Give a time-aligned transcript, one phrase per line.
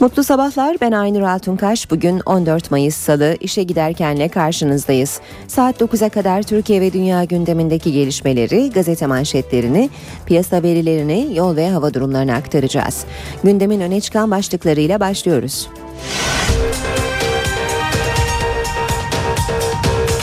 [0.00, 1.90] Mutlu sabahlar ben Aynur Altunkaş.
[1.90, 5.20] Bugün 14 Mayıs Salı işe giderkenle karşınızdayız.
[5.48, 9.90] Saat 9'a kadar Türkiye ve dünya gündemindeki gelişmeleri, gazete manşetlerini,
[10.26, 13.04] piyasa verilerini, yol ve hava durumlarını aktaracağız.
[13.44, 15.68] Gündemin öne çıkan başlıklarıyla başlıyoruz.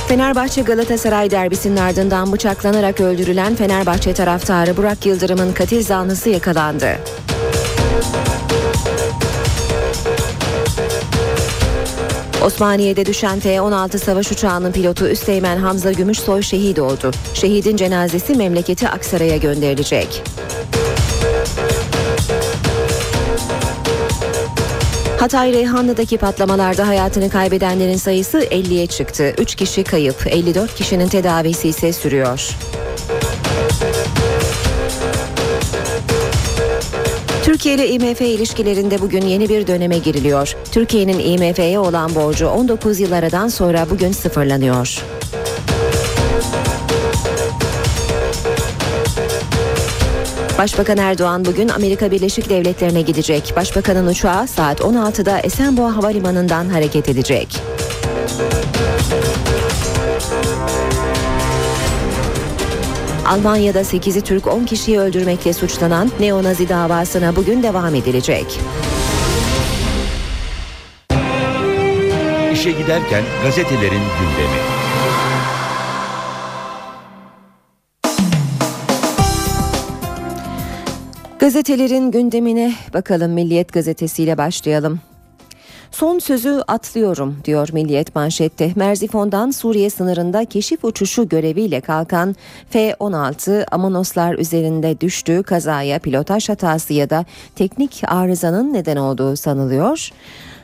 [0.08, 6.98] Fenerbahçe Galatasaray derbisinin ardından bıçaklanarak öldürülen Fenerbahçe taraftarı Burak Yıldırım'ın katil zanlısı yakalandı.
[12.46, 17.12] Osmaniye'de düşen F-16 savaş uçağının pilotu Üsteğmen Hamza Gümüşsoy şehit oldu.
[17.34, 20.24] Şehidin cenazesi memleketi Aksaray'a gönderilecek.
[25.20, 29.34] Hatay Reyhanlı'daki patlamalarda hayatını kaybedenlerin sayısı 50'ye çıktı.
[29.38, 32.50] 3 kişi kayıp, 54 kişinin tedavisi ise sürüyor.
[37.58, 40.56] Türkiye ile IMF ilişkilerinde bugün yeni bir döneme giriliyor.
[40.72, 45.04] Türkiye'nin IMF'ye olan borcu 19 yıl aradan sonra bugün sıfırlanıyor.
[50.58, 53.54] Başbakan Erdoğan bugün Amerika Birleşik Devletleri'ne gidecek.
[53.56, 57.48] Başbakanın uçağı saat 16'da Esenboğa Havalimanı'ndan hareket edecek.
[63.28, 68.60] Almanya'da 8'i Türk 10 kişiyi öldürmekle suçlanan neonazi davasına bugün devam edilecek.
[72.54, 74.60] İşe giderken gazetelerin gündemi.
[81.40, 85.00] Gazetelerin gündemine bakalım Milliyet gazetesiyle başlayalım.
[85.92, 88.72] Son sözü atlıyorum diyor Milliyet manşette.
[88.76, 92.36] Merzifon'dan Suriye sınırında keşif uçuşu göreviyle kalkan
[92.70, 100.10] F-16 Amanoslar üzerinde düştüğü kazaya pilotaj hatası ya da teknik arızanın neden olduğu sanılıyor.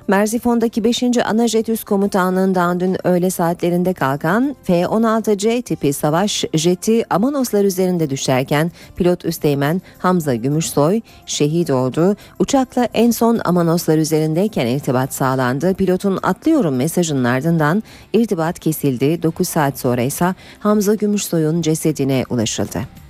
[0.07, 1.03] Merzifon'daki 5.
[1.25, 9.25] Anajet Üst Komutanlığı'ndan dün öğle saatlerinde kalkan F-16C tipi savaş jeti Amanoslar üzerinde düşerken pilot
[9.25, 12.15] Üsteğmen Hamza Gümüşsoy şehit oldu.
[12.39, 15.73] Uçakla en son Amanoslar üzerindeyken irtibat sağlandı.
[15.73, 17.83] Pilotun atlıyorum mesajının ardından
[18.13, 19.23] irtibat kesildi.
[19.23, 23.02] 9 saat sonra ise Hamza Gümüşsoy'un cesedine ulaşıldı.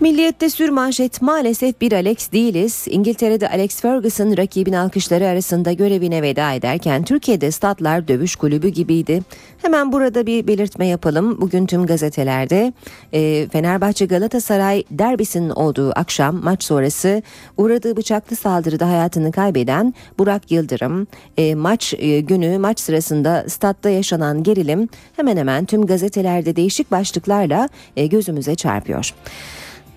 [0.00, 2.86] Milliyette sür manşet maalesef bir Alex değiliz.
[2.90, 9.22] İngiltere'de Alex Ferguson rakibin alkışları arasında görevine veda ederken Türkiye'de statlar dövüş kulübü gibiydi.
[9.62, 11.40] Hemen burada bir belirtme yapalım.
[11.40, 12.72] Bugün tüm gazetelerde
[13.12, 17.22] e, Fenerbahçe Galatasaray derbisinin olduğu akşam maç sonrası
[17.56, 21.06] uğradığı bıçaklı saldırıda hayatını kaybeden Burak Yıldırım
[21.36, 27.68] e, maç e, günü maç sırasında statta yaşanan gerilim hemen hemen tüm gazetelerde değişik başlıklarla
[27.96, 29.14] e, gözümüze çarpıyor.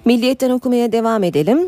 [0.06, 1.60] Milliyetten okumaya devam edelim.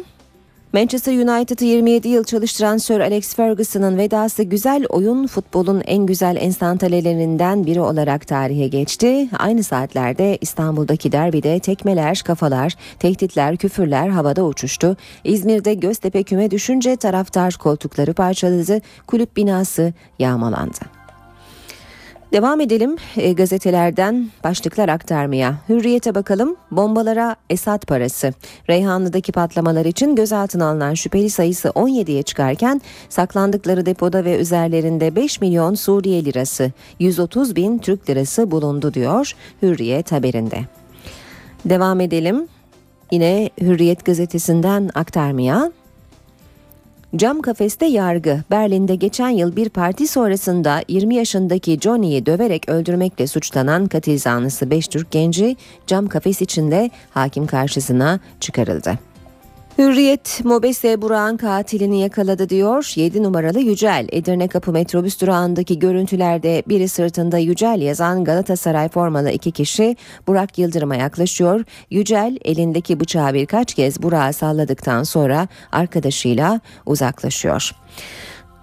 [0.73, 7.65] Manchester United'ı 27 yıl çalıştıran Sir Alex Ferguson'ın vedası güzel oyun futbolun en güzel enstantanelerinden
[7.65, 9.29] biri olarak tarihe geçti.
[9.39, 14.97] Aynı saatlerde İstanbul'daki derbide tekmeler, kafalar, tehditler, küfürler havada uçuştu.
[15.23, 20.94] İzmir'de Göztepe küme düşünce taraftar koltukları parçaladı, kulüp binası yağmalandı.
[22.35, 25.55] Devam edelim e, gazetelerden başlıklar aktarmaya.
[25.69, 26.55] Hürriyete bakalım.
[26.71, 28.33] Bombalara Esat parası.
[28.69, 35.75] Reyhanlı'daki patlamalar için gözaltına alınan şüpheli sayısı 17'ye çıkarken saklandıkları depoda ve üzerlerinde 5 milyon
[35.75, 39.31] Suriye lirası, 130 bin Türk lirası bulundu diyor
[39.61, 40.59] Hürriyet haberinde.
[41.65, 42.47] Devam edelim.
[43.11, 45.71] Yine Hürriyet gazetesinden aktarmaya.
[47.17, 48.43] Cam kafeste yargı.
[48.51, 54.87] Berlin'de geçen yıl bir parti sonrasında 20 yaşındaki Johnny'yi döverek öldürmekle suçlanan katil zanlısı 5
[54.87, 55.55] Türk genci
[55.87, 58.99] cam kafes içinde hakim karşısına çıkarıldı.
[59.77, 62.93] Hürriyet Mobese Burak'ın katilini yakaladı diyor.
[62.95, 69.51] 7 numaralı Yücel Edirne Kapı metrobüs durağındaki görüntülerde biri sırtında Yücel yazan Galatasaray formalı iki
[69.51, 69.95] kişi
[70.27, 71.63] Burak Yıldırım'a yaklaşıyor.
[71.89, 77.71] Yücel elindeki bıçağı birkaç kez Burak'a salladıktan sonra arkadaşıyla uzaklaşıyor.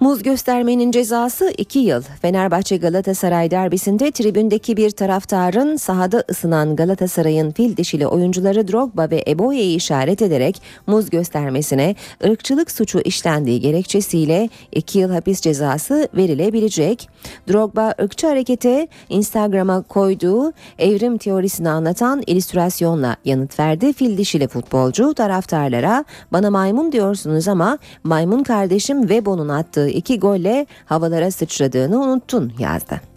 [0.03, 2.03] Muz göstermenin cezası 2 yıl.
[2.03, 9.77] Fenerbahçe Galatasaray derbisinde tribündeki bir taraftarın sahada ısınan Galatasaray'ın fil dişili oyuncuları Drogba ve Eboye'yi
[9.77, 11.95] işaret ederek muz göstermesine
[12.25, 17.09] ırkçılık suçu işlendiği gerekçesiyle 2 yıl hapis cezası verilebilecek.
[17.53, 23.93] Drogba ırkçı harekete Instagram'a koyduğu evrim teorisini anlatan illüstrasyonla yanıt verdi.
[23.93, 31.31] Fil dişili futbolcu taraftarlara bana maymun diyorsunuz ama maymun kardeşim Webo'nun attığı iki golle havalara
[31.31, 33.12] sıçradığını unuttun yazdı.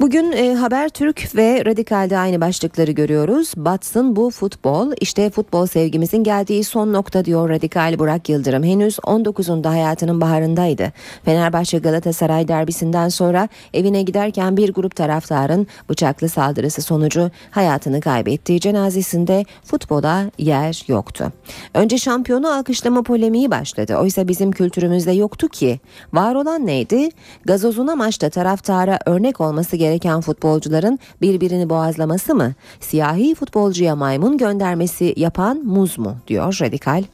[0.00, 3.52] Bugün e, Habertürk ve Radikal'de aynı başlıkları görüyoruz.
[3.56, 4.92] Batsın bu futbol.
[5.00, 8.64] İşte futbol sevgimizin geldiği son nokta diyor Radikal Burak Yıldırım.
[8.64, 10.92] Henüz 19'unda hayatının baharındaydı.
[11.24, 19.44] Fenerbahçe Galatasaray derbisinden sonra evine giderken bir grup taraftarın bıçaklı saldırısı sonucu hayatını kaybettiği cenazesinde
[19.64, 21.32] futbola yer yoktu.
[21.74, 23.96] Önce şampiyonu alkışlama polemiği başladı.
[23.96, 25.80] Oysa bizim kültürümüzde yoktu ki.
[26.12, 27.08] Var olan neydi?
[27.44, 32.52] Gazozuna maçta taraftara örnek olması gereken futbolcuların birbirini boğazlaması mı?
[32.80, 36.16] Siyahi futbolcuya maymun göndermesi yapan muz mu?
[36.28, 37.04] diyor Radikal.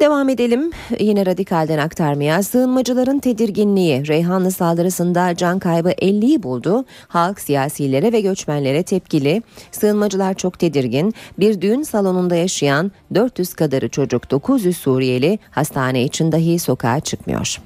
[0.00, 0.70] Devam edelim
[1.00, 2.42] yine radikalden aktarmaya.
[2.42, 6.84] Sığınmacıların tedirginliği Reyhanlı saldırısında can kaybı 50'yi buldu.
[7.08, 9.42] Halk siyasilere ve göçmenlere tepkili.
[9.72, 11.14] Sığınmacılar çok tedirgin.
[11.38, 17.65] Bir düğün salonunda yaşayan 400 kadarı çocuk 900 Suriyeli hastane için dahi sokağa çıkmıyor.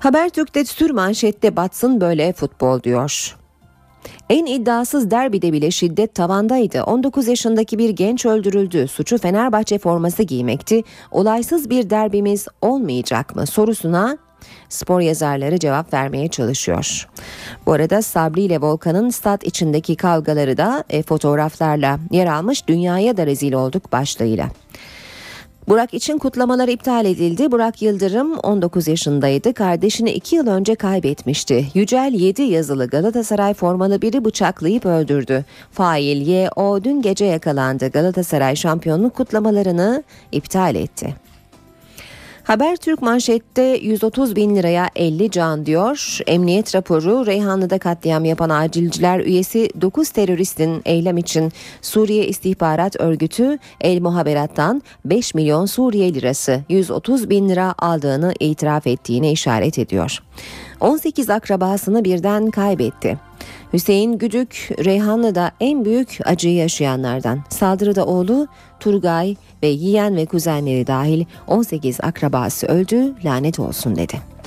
[0.00, 3.36] Habertürk'te sür manşette batsın böyle futbol diyor.
[4.30, 6.82] En iddiasız derbide bile şiddet tavandaydı.
[6.82, 8.88] 19 yaşındaki bir genç öldürüldü.
[8.88, 10.82] Suçu Fenerbahçe forması giymekti.
[11.10, 14.18] Olaysız bir derbimiz olmayacak mı sorusuna
[14.68, 17.08] spor yazarları cevap vermeye çalışıyor.
[17.66, 23.26] Bu arada Sabri ile Volkan'ın stat içindeki kavgaları da e, fotoğraflarla yer almış dünyaya da
[23.26, 24.48] rezil olduk başlığıyla.
[25.68, 27.52] Burak için kutlamalar iptal edildi.
[27.52, 29.54] Burak Yıldırım 19 yaşındaydı.
[29.54, 31.66] Kardeşini 2 yıl önce kaybetmişti.
[31.74, 35.44] Yücel 7 yazılı Galatasaray formalı biri bıçaklayıp öldürdü.
[35.72, 36.84] Fail Y.O.
[36.84, 37.88] dün gece yakalandı.
[37.88, 41.27] Galatasaray şampiyonluk kutlamalarını iptal etti.
[42.48, 46.18] Habertürk manşette 130 bin liraya 50 can diyor.
[46.26, 51.52] Emniyet raporu Reyhanlı'da katliam yapan acilciler üyesi 9 teröristin eylem için
[51.82, 59.32] Suriye İstihbarat Örgütü El Muhaberat'tan 5 milyon Suriye lirası 130 bin lira aldığını itiraf ettiğine
[59.32, 60.18] işaret ediyor.
[60.80, 63.18] 18 akrabasını birden kaybetti.
[63.72, 67.40] Hüseyin Güdük, Reyhanlı'da en büyük acıyı yaşayanlardan.
[67.48, 68.48] Saldırıda oğlu
[68.80, 74.37] Turgay ve yiyen ve kuzenleri dahil 18 akrabası öldü, lanet olsun dedi.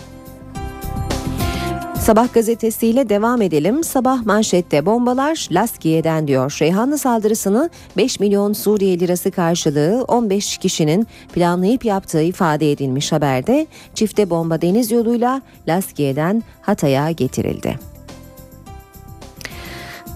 [2.01, 3.83] Sabah gazetesiyle devam edelim.
[3.83, 6.57] Sabah manşette bombalar Laskiye'den diyor.
[6.61, 14.29] Reyhanlı saldırısını 5 milyon Suriye lirası karşılığı 15 kişinin planlayıp yaptığı ifade edilmiş haberde çifte
[14.29, 17.90] bomba deniz yoluyla Laskiye'den Hatay'a getirildi.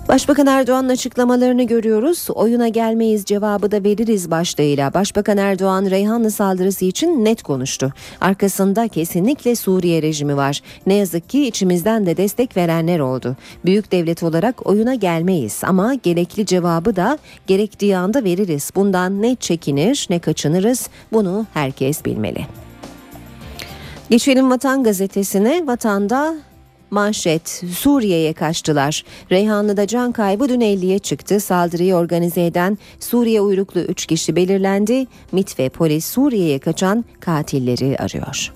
[0.10, 2.28] Başbakan Erdoğan'ın açıklamalarını görüyoruz.
[2.36, 4.94] Oyuna gelmeyiz cevabı da veririz başlığıyla.
[4.94, 7.94] Başbakan Erdoğan Reyhanlı saldırısı için net konuştu.
[8.22, 10.62] Arkasında kesinlikle Suriye rejimi var.
[10.88, 13.36] Ne yazık ki içimizden de destek verenler oldu.
[13.66, 17.18] Büyük devlet olarak oyuna gelmeyiz ama gerekli cevabı da
[17.48, 18.72] gerektiği anda veririz.
[18.75, 20.90] Bundan ne çekinir ne kaçınırız.
[21.13, 22.46] Bunu herkes bilmeli.
[24.10, 25.68] Geçelim Vatan Gazetesi'ne.
[25.68, 26.36] Vatanda
[26.92, 29.04] Manşet Suriye'ye kaçtılar.
[29.32, 31.40] Reyhanlı'da can kaybı dün 50'ye çıktı.
[31.40, 35.08] Saldırıyı organize eden Suriye uyruklu 3 kişi belirlendi.
[35.32, 38.54] MIT ve polis Suriye'ye kaçan katilleri arıyor.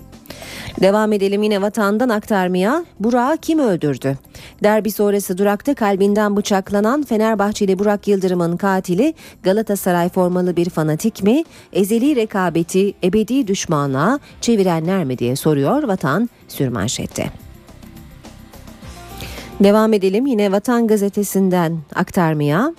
[0.80, 2.84] Devam edelim yine vatandan aktarmaya.
[3.00, 4.18] Burak'ı kim öldürdü?
[4.62, 11.44] Derbi sonrası durakta kalbinden bıçaklanan Fenerbahçeli Burak Yıldırım'ın katili Galatasaray formalı bir fanatik mi?
[11.72, 17.49] Ezeli rekabeti ebedi düşmanlığa çevirenler mi diye soruyor vatan sürmanşette.
[19.60, 22.74] Devam edelim yine Vatan Gazetesi'nden aktarmaya.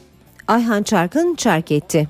[0.47, 2.07] Ayhan Çarkın çark etti.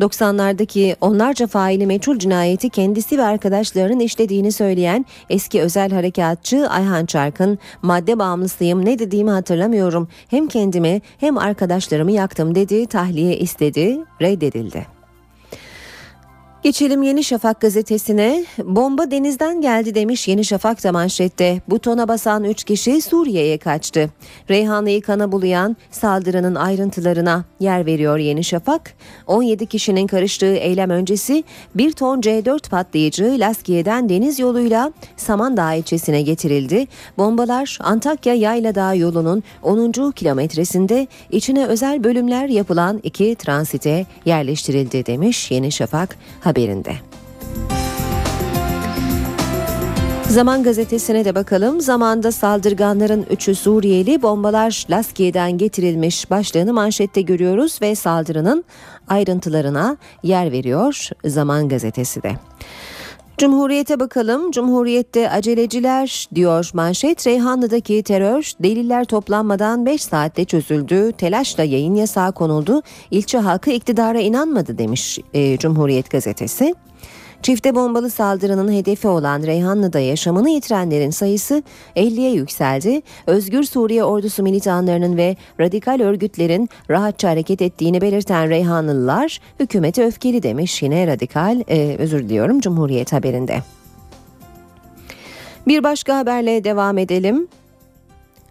[0.00, 7.58] 90'lardaki onlarca faili meçhul cinayeti kendisi ve arkadaşlarının işlediğini söyleyen eski özel harekatçı Ayhan Çarkın
[7.82, 14.93] madde bağımlısıyım ne dediğimi hatırlamıyorum hem kendimi hem arkadaşlarımı yaktım dedi tahliye istedi reddedildi.
[16.64, 18.44] Geçelim Yeni Şafak gazetesine.
[18.64, 21.60] Bomba denizden geldi demiş Yeni Şafak da manşette.
[21.68, 24.10] Butona basan 3 kişi Suriye'ye kaçtı.
[24.50, 28.94] Reyhanlı'yı kana bulayan saldırının ayrıntılarına yer veriyor Yeni Şafak.
[29.26, 31.44] 17 kişinin karıştığı eylem öncesi
[31.74, 36.86] bir ton C4 patlayıcı Laskiye'den deniz yoluyla Samandağ ilçesine getirildi.
[37.18, 40.10] Bombalar Antakya Yayladağ yolunun 10.
[40.10, 46.16] kilometresinde içine özel bölümler yapılan iki transite yerleştirildi demiş Yeni Şafak
[46.54, 46.92] haberinde.
[50.28, 51.80] Zaman gazetesine de bakalım.
[51.80, 58.64] Zamanda saldırganların üçü Suriyeli bombalar Laskiye'den getirilmiş başlığını manşette görüyoruz ve saldırının
[59.08, 62.32] ayrıntılarına yer veriyor Zaman gazetesi de.
[63.38, 64.50] Cumhuriyete bakalım.
[64.50, 67.26] Cumhuriyette aceleciler diyor manşet.
[67.26, 71.12] Reyhanlı'daki terör deliller toplanmadan 5 saatte çözüldü.
[71.12, 72.82] Telaşla yayın yasağı konuldu.
[73.10, 76.74] İlçe halkı iktidara inanmadı demiş e, Cumhuriyet gazetesi.
[77.44, 81.62] Çifte bombalı saldırının hedefi olan Reyhanlı'da yaşamını yitirenlerin sayısı
[81.96, 83.02] 50'ye yükseldi.
[83.26, 90.82] Özgür Suriye ordusu militanlarının ve radikal örgütlerin rahatça hareket ettiğini belirten Reyhanlılar hükümete öfkeli demiş
[90.82, 93.62] yine radikal e, özür diliyorum Cumhuriyet haberinde.
[95.66, 97.48] Bir başka haberle devam edelim.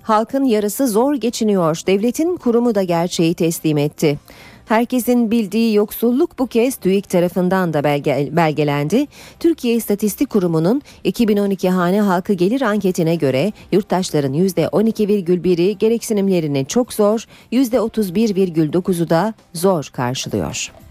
[0.02, 1.82] Halkın yarısı zor geçiniyor.
[1.88, 4.20] Devletin kurumu da gerçeği teslim etti.
[4.66, 9.08] Herkesin bildiği yoksulluk bu kez TÜİK tarafından da belge, belgelendi.
[9.40, 19.10] Türkiye İstatistik Kurumu'nun 2012 hane halkı gelir anketine göre yurttaşların %12,1'i gereksinimlerini çok zor, %31,9'u
[19.10, 20.83] da zor karşılıyor.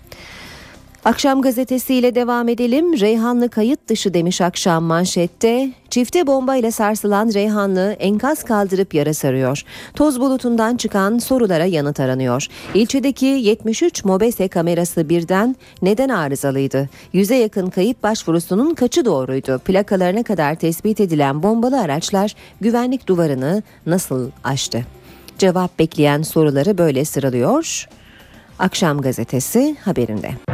[1.05, 3.01] Akşam gazetesiyle devam edelim.
[3.01, 5.71] Reyhanlı kayıt dışı demiş akşam manşette.
[5.91, 9.63] Çifte bombayla sarsılan Reyhanlı enkaz kaldırıp yara sarıyor.
[9.95, 12.47] Toz bulutundan çıkan sorulara yanıt aranıyor.
[12.75, 16.89] İlçedeki 73 MOBESE kamerası birden neden arızalıydı?
[17.13, 19.59] Yüze yakın kayıp başvurusunun kaçı doğruydu?
[19.59, 24.87] Plakalarına kadar tespit edilen bombalı araçlar güvenlik duvarını nasıl aştı?
[25.39, 27.89] Cevap bekleyen soruları böyle sıralıyor.
[28.59, 30.52] Akşam gazetesi haberinde.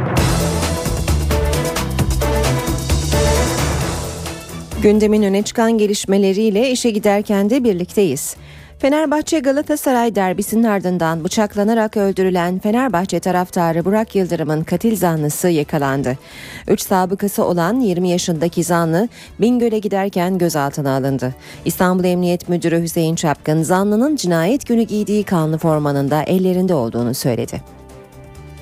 [4.83, 8.35] Gündemin öne çıkan gelişmeleriyle işe giderken de birlikteyiz.
[8.77, 16.17] Fenerbahçe Galatasaray derbisinin ardından bıçaklanarak öldürülen Fenerbahçe taraftarı Burak Yıldırım'ın katil zanlısı yakalandı.
[16.67, 19.07] 3 sabıkası olan 20 yaşındaki zanlı
[19.39, 21.35] Bingöl'e giderken gözaltına alındı.
[21.65, 27.61] İstanbul Emniyet Müdürü Hüseyin Çapkın zanlının cinayet günü giydiği kanlı formanın da ellerinde olduğunu söyledi.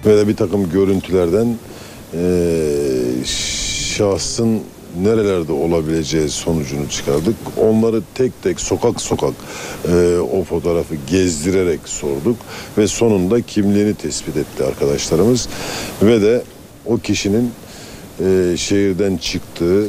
[0.06, 1.56] De bir takım görüntülerden
[2.14, 4.62] e, şahsın
[5.04, 7.36] nerelerde olabileceği sonucunu çıkardık.
[7.62, 9.34] Onları tek tek sokak sokak
[9.88, 12.36] e, o fotoğrafı gezdirerek sorduk
[12.78, 15.50] ve sonunda kimliğini tespit etti arkadaşlarımız
[16.02, 16.44] ve de
[16.86, 17.52] o kişinin
[18.20, 19.88] e, şehirden çıktığı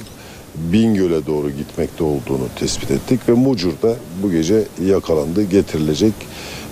[0.72, 6.12] Bingöl'e doğru gitmekte olduğunu tespit ettik ve Mucur'da bu gece yakalandı, getirilecek.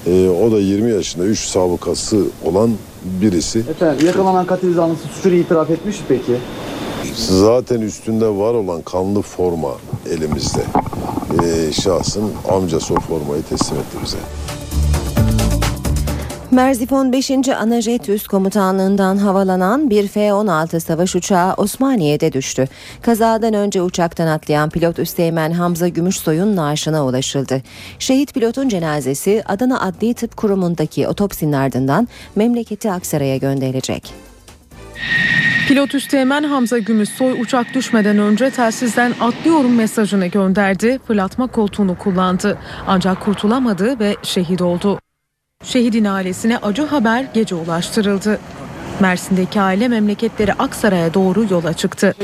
[0.07, 2.71] E, o da 20 yaşında 3 sabıkası olan
[3.05, 3.59] birisi.
[3.59, 6.33] Efendim yakalanan katil zanlısı suçunu itiraf etmiş mi peki?
[7.15, 9.73] Zaten üstünde var olan kanlı forma
[10.11, 10.63] elimizde.
[11.43, 14.19] Ee, şahsın amcası o formayı teslim etti bize.
[16.51, 17.31] Merzifon 5.
[17.31, 22.69] Anajet Üst Komutanlığından havalanan bir F-16 savaş uçağı Osmaniye'de düştü.
[23.03, 27.63] Kazadan önce uçaktan atlayan pilot Üsteğmen Hamza Gümüşsoy'un naaşına ulaşıldı.
[27.99, 34.15] Şehit pilotun cenazesi Adana Adli Tıp Kurumu'ndaki otopsinin ardından memleketi Aksaray'a gönderilecek.
[35.67, 40.99] Pilot Üsteğmen Hamza Gümüşsoy uçak düşmeden önce telsizden atlıyorum mesajını gönderdi.
[41.07, 42.59] Fırlatma koltuğunu kullandı.
[42.87, 44.99] Ancak kurtulamadı ve şehit oldu.
[45.65, 48.39] Şehidin ailesine acı haber gece ulaştırıldı.
[49.01, 52.15] Mersin'deki aile memleketleri Aksaray'a doğru yola çıktı.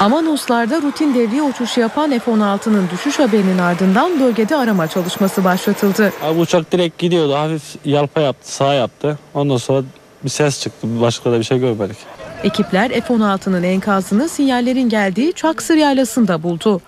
[0.00, 6.12] Amanoslar'da rutin devriye uçuşu yapan F-16'nın düşüş haberinin ardından bölgede arama çalışması başlatıldı.
[6.22, 7.34] Abi uçak direkt gidiyordu.
[7.34, 9.18] Hafif yalpa yaptı, sağ yaptı.
[9.34, 9.82] Ondan sonra
[10.24, 10.88] bir ses çıktı.
[11.00, 11.96] Başka da bir şey görmedik.
[12.44, 16.80] Ekipler F-16'nın enkazını sinyallerin geldiği Çaksır Yaylası'nda buldu.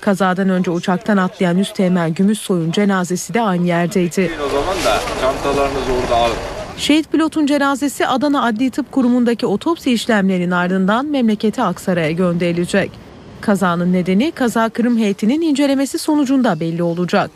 [0.00, 4.30] Kazadan önce uçaktan atlayan Üsteğmen Gümüşsoy'un cenazesi de aynı yerdeydi.
[4.46, 6.36] O zaman da çantalarınızı orada alın.
[6.76, 12.90] Şehit pilotun cenazesi Adana Adli Tıp Kurumu'ndaki otopsi işlemlerinin ardından memleketi Aksaray'a gönderilecek.
[13.40, 17.30] Kazanın nedeni kaza kırım heyetinin incelemesi sonucunda belli olacak.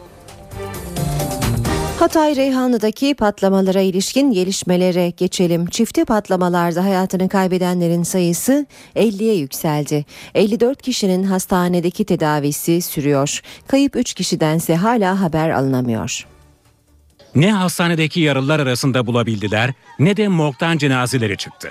[2.03, 5.67] Hatay Reyhanlı'daki patlamalara ilişkin gelişmelere geçelim.
[5.67, 8.67] Çifte patlamalarda hayatını kaybedenlerin sayısı
[8.97, 10.05] 50'ye yükseldi.
[10.35, 13.41] 54 kişinin hastanedeki tedavisi sürüyor.
[13.69, 16.27] Kayıp 3 kişidense hala haber alınamıyor.
[17.35, 21.71] Ne hastanedeki yaralılar arasında bulabildiler ne de morgdan cenazeleri çıktı.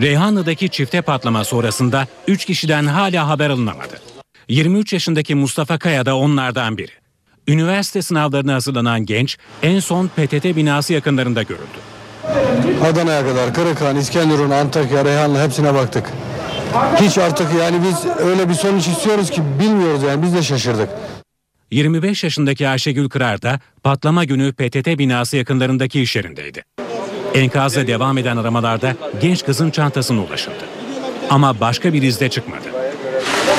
[0.00, 4.00] Reyhanlı'daki çifte patlama sonrasında 3 kişiden hala haber alınamadı.
[4.48, 7.01] 23 yaşındaki Mustafa Kaya da onlardan biri.
[7.52, 11.78] Üniversite sınavlarına hazırlanan genç en son PTT binası yakınlarında görüldü.
[12.84, 16.10] Adana'ya kadar Kırıkhan, İskenderun, Antakya, Reyhanlı hepsine baktık.
[17.00, 20.88] Hiç artık yani biz öyle bir sonuç istiyoruz ki bilmiyoruz yani biz de şaşırdık.
[21.70, 26.62] 25 yaşındaki Ayşegül Kırar da patlama günü PTT binası yakınlarındaki iş yerindeydi.
[27.34, 30.64] Enkazda devam eden aramalarda genç kızın çantasına ulaşıldı.
[31.30, 32.66] Ama başka bir izde çıkmadı.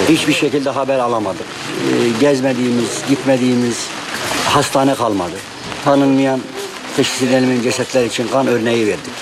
[0.09, 1.45] Hiçbir şekilde haber alamadık.
[1.83, 3.87] Ee, gezmediğimiz, gitmediğimiz
[4.45, 5.35] hastane kalmadı.
[5.85, 6.39] Tanınmayan
[6.95, 9.13] teşhis edilemeyen cesetler için kan örneği verdik.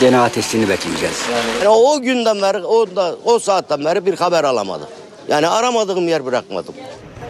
[0.00, 1.22] DNA testini bekleyeceğiz.
[1.58, 4.86] Yani o günden beri, o, da, o saatten beri bir haber alamadım.
[5.28, 6.74] Yani aramadığım yer bırakmadım.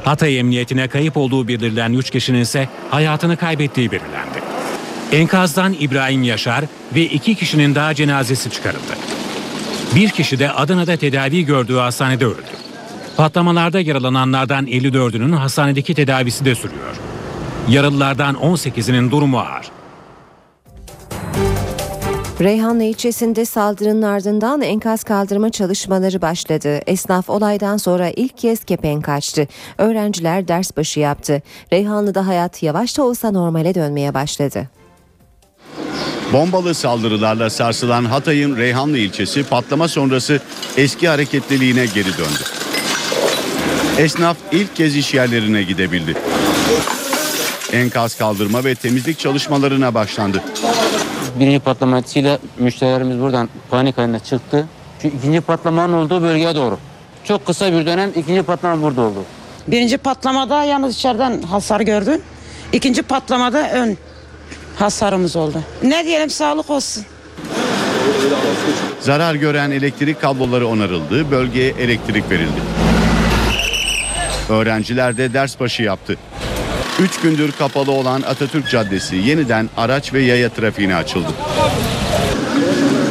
[0.04, 4.42] Hatay Emniyetine kayıp olduğu bildirilen 3 kişinin ise hayatını kaybettiği belirlendi.
[5.12, 8.92] Enkazdan İbrahim Yaşar ve iki kişinin daha cenazesi çıkarıldı.
[9.94, 12.67] Bir kişi de Adana'da tedavi gördüğü hastanede öldü.
[13.18, 16.96] Patlamalarda yaralananlardan 54'ünün hastanedeki tedavisi de sürüyor.
[17.68, 19.66] Yaralılardan 18'inin durumu ağır.
[22.40, 26.80] Reyhanlı ilçesinde saldırının ardından enkaz kaldırma çalışmaları başladı.
[26.86, 29.48] Esnaf olaydan sonra ilk kez kepenk açtı.
[29.78, 31.42] Öğrenciler ders başı yaptı.
[31.72, 34.68] Reyhanlı'da hayat yavaş da olsa normale dönmeye başladı.
[36.32, 40.40] Bombalı saldırılarla sarsılan Hatay'ın Reyhanlı ilçesi patlama sonrası
[40.76, 42.67] eski hareketliliğine geri döndü.
[43.98, 46.14] Esnaf ilk kez iş yerlerine gidebildi.
[47.72, 50.42] Enkaz kaldırma ve temizlik çalışmalarına başlandı.
[51.38, 54.66] Birinci patlama etkisiyle müşterilerimiz buradan panik halinde çıktı.
[55.02, 56.78] Şu ikinci patlamanın olduğu bölgeye doğru.
[57.24, 59.24] Çok kısa bir dönem ikinci patlama burada oldu.
[59.66, 62.20] Birinci patlamada yalnız içeriden hasar gördüm.
[62.72, 63.96] İkinci patlamada ön
[64.76, 65.62] hasarımız oldu.
[65.82, 67.04] Ne diyelim sağlık olsun.
[69.00, 72.87] Zarar gören elektrik kabloları onarıldı, bölgeye elektrik verildi.
[74.48, 76.16] Öğrenciler de ders başı yaptı.
[77.00, 81.28] Üç gündür kapalı olan Atatürk Caddesi yeniden araç ve yaya trafiğine açıldı.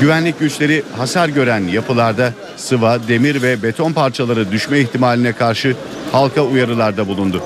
[0.01, 5.75] Güvenlik güçleri hasar gören yapılarda sıva, demir ve beton parçaları düşme ihtimaline karşı
[6.11, 7.43] halka uyarılarda bulundu.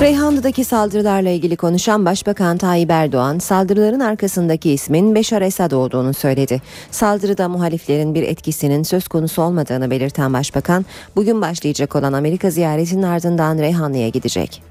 [0.00, 6.62] Reyhanlı'daki saldırılarla ilgili konuşan Başbakan Tayyip Erdoğan, saldırıların arkasındaki ismin Beşar Esad olduğunu söyledi.
[6.90, 10.86] Saldırıda muhaliflerin bir etkisinin söz konusu olmadığını belirten Başbakan,
[11.16, 14.62] bugün başlayacak olan Amerika ziyaretinin ardından Reyhanlı'ya gidecek.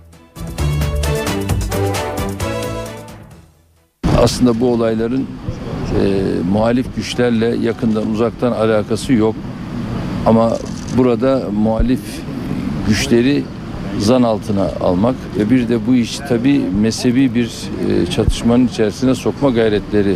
[4.17, 5.27] Aslında bu olayların
[6.01, 9.35] e, muhalif güçlerle yakından uzaktan alakası yok.
[10.25, 10.57] Ama
[10.97, 12.01] burada muhalif
[12.87, 13.43] güçleri
[13.99, 17.45] zan altına almak ve bir de bu iş tabi mezhebi bir
[17.89, 20.15] e, çatışmanın içerisine sokma gayretleri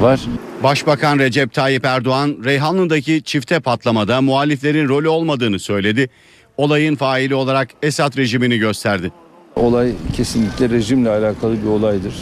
[0.00, 0.20] var.
[0.62, 6.08] Başbakan Recep Tayyip Erdoğan Reyhanlı'daki çifte patlamada muhaliflerin rolü olmadığını söyledi.
[6.56, 9.12] Olayın faili olarak Esad rejimini gösterdi.
[9.56, 12.14] Olay kesinlikle rejimle alakalı bir olaydır.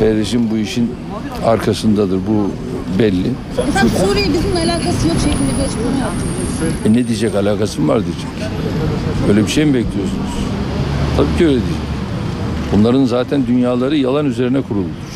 [0.00, 0.94] Ve rejim bu işin
[1.46, 2.18] arkasındadır.
[2.26, 2.50] Bu
[2.98, 3.30] belli.
[3.68, 6.24] Efendim Suriye bizimle alakası yok şeklinde bir açıklama yaptı.
[6.86, 8.50] E ne diyecek alakası mı var diyecek.
[9.28, 10.30] Öyle bir şey mi bekliyorsunuz?
[11.16, 11.76] Tabii ki öyle diyecek.
[12.72, 15.10] Bunların zaten dünyaları yalan üzerine kuruludur.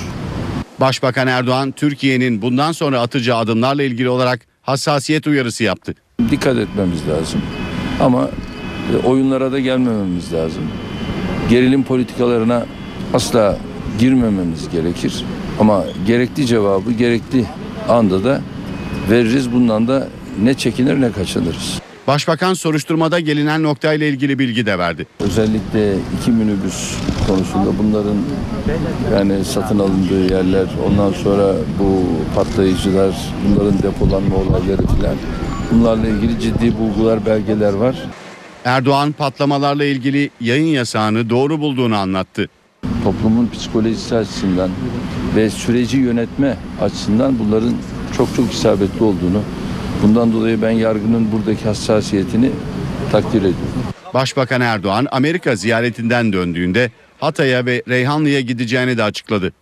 [0.80, 5.94] Başbakan Erdoğan Türkiye'nin bundan sonra atacağı adımlarla ilgili olarak hassasiyet uyarısı yaptı.
[6.30, 7.40] Dikkat etmemiz lazım.
[8.00, 8.30] Ama
[8.92, 10.62] e, oyunlara da gelmememiz lazım.
[11.50, 12.66] Gerilim politikalarına
[13.14, 13.58] asla
[13.98, 15.24] girmememiz gerekir.
[15.60, 17.44] Ama gerekli cevabı gerekli
[17.88, 18.40] anda da
[19.10, 19.52] veririz.
[19.52, 20.08] Bundan da
[20.42, 21.80] ne çekinir ne kaçınırız.
[22.06, 25.06] Başbakan soruşturmada gelinen noktayla ilgili bilgi de verdi.
[25.20, 26.94] Özellikle iki minibüs
[27.28, 28.16] konusunda bunların
[29.14, 32.02] yani satın alındığı yerler, ondan sonra bu
[32.34, 35.16] patlayıcılar, bunların depolanma olayları filan
[35.72, 37.96] bunlarla ilgili ciddi bulgular, belgeler var.
[38.64, 42.48] Erdoğan patlamalarla ilgili yayın yasağını doğru bulduğunu anlattı.
[43.04, 44.70] Toplumun psikolojisi açısından
[45.36, 47.74] ve süreci yönetme açısından bunların
[48.16, 49.40] çok çok isabetli olduğunu,
[50.04, 52.50] bundan dolayı ben yargının buradaki hassasiyetini
[53.12, 53.84] takdir ediyorum.
[54.14, 56.90] Başbakan Erdoğan Amerika ziyaretinden döndüğünde
[57.20, 59.52] Hatay'a ve Reyhanlı'ya gideceğini de açıkladı.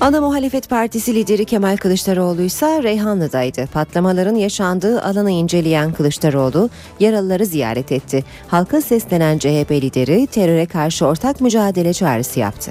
[0.00, 3.66] Ana Muhalefet Partisi lideri Kemal Kılıçdaroğlu ise Reyhanlı'daydı.
[3.72, 6.70] Patlamaların yaşandığı alanı inceleyen Kılıçdaroğlu
[7.00, 8.24] yaralıları ziyaret etti.
[8.48, 12.70] Halka seslenen CHP lideri teröre karşı ortak mücadele çağrısı yaptı.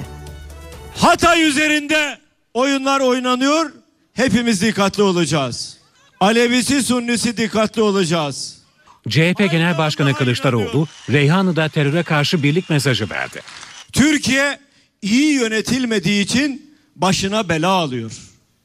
[0.96, 2.18] Hatay üzerinde
[2.54, 3.72] oyunlar oynanıyor.
[4.14, 5.79] Hepimiz dikkatli olacağız.
[6.20, 8.60] Alevisi Sunnisi dikkatli olacağız.
[9.10, 13.42] CHP Genel Başkanı Kılıçdaroğlu, Reyhanlı'da teröre karşı birlik mesajı verdi.
[13.94, 14.60] Türkiye
[15.02, 18.12] iyi yönetilmediği için başına bela alıyor.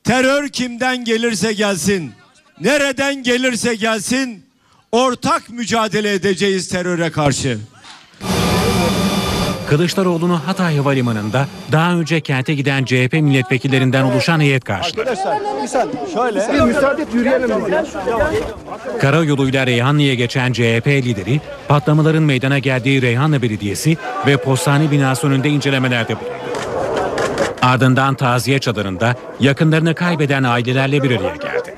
[0.04, 2.12] Terör kimden gelirse gelsin,
[2.60, 4.46] nereden gelirse gelsin
[4.92, 7.58] ortak mücadele edeceğiz teröre karşı.
[9.68, 15.00] Kılıçdaroğlu'nu Hatay Havalimanı'nda daha önce kente giden CHP milletvekillerinden oluşan heyet karşıladı.
[15.10, 16.52] Arkadaşlar misal şöyle.
[16.52, 17.50] Bir müsaade et yürüyelim.
[19.00, 23.96] Karayoluyla Reyhanlı'ya geçen CHP lideri patlamaların meydana geldiği Reyhanlı Belediyesi
[24.26, 26.34] ve postane binası önünde incelemelerde bulundu.
[27.62, 31.74] Ardından taziye çadırında yakınlarını kaybeden ailelerle bir araya geldi.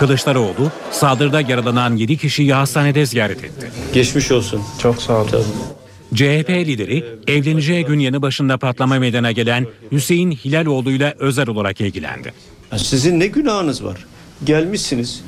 [0.00, 3.70] Kılıçdaroğlu saldırıda yaralanan 7 kişiyi hastanede ziyaret etti.
[3.94, 4.62] Geçmiş olsun.
[4.78, 5.44] Çok sağ olun.
[6.14, 12.32] CHP lideri evleneceği gün yanı başında patlama meydana gelen Hüseyin Hilaloğlu ile özel olarak ilgilendi.
[12.76, 14.06] Sizin ne günahınız var?
[14.44, 15.22] Gelmişsiniz.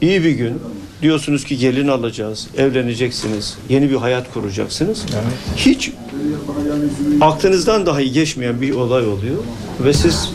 [0.00, 0.60] İyi bir gün.
[1.02, 5.06] Diyorsunuz ki gelin alacağız, evleneceksiniz, yeni bir hayat kuracaksınız.
[5.56, 5.90] Hiç
[7.20, 9.38] aklınızdan dahi geçmeyen bir olay oluyor
[9.80, 10.30] ve siz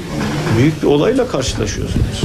[0.57, 2.23] büyük bir olayla karşılaşıyorsunuz.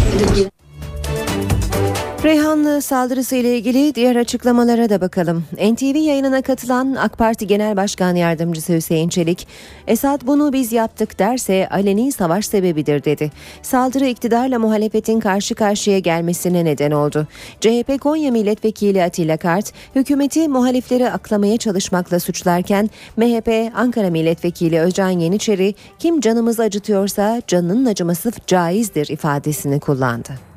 [2.25, 5.45] Reyhanlı saldırısı ile ilgili diğer açıklamalara da bakalım.
[5.53, 9.49] NTV yayınına katılan AK Parti Genel Başkan Yardımcısı Hüseyin Çelik,
[9.87, 13.31] Esad bunu biz yaptık derse aleni savaş sebebidir dedi.
[13.63, 17.27] Saldırı iktidarla muhalefetin karşı karşıya gelmesine neden oldu.
[17.61, 25.75] CHP Konya Milletvekili Atilla Kart, hükümeti muhalifleri aklamaya çalışmakla suçlarken MHP Ankara Milletvekili Özcan Yeniçeri,
[25.99, 30.52] kim canımızı acıtıyorsa canının acıması caizdir ifadesini kullandı.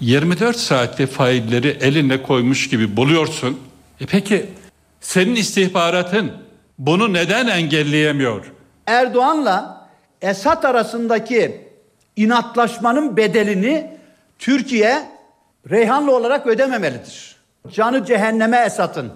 [0.00, 3.60] 24 saatte failleri eline koymuş gibi buluyorsun.
[4.00, 4.46] E peki
[5.00, 6.32] senin istihbaratın
[6.78, 8.52] bunu neden engelleyemiyor?
[8.86, 9.88] Erdoğan'la
[10.22, 11.68] Esad arasındaki
[12.16, 13.90] inatlaşmanın bedelini
[14.38, 15.08] Türkiye
[15.70, 17.36] Reyhanlı olarak ödememelidir.
[17.72, 19.12] Canı cehenneme Esad'ın.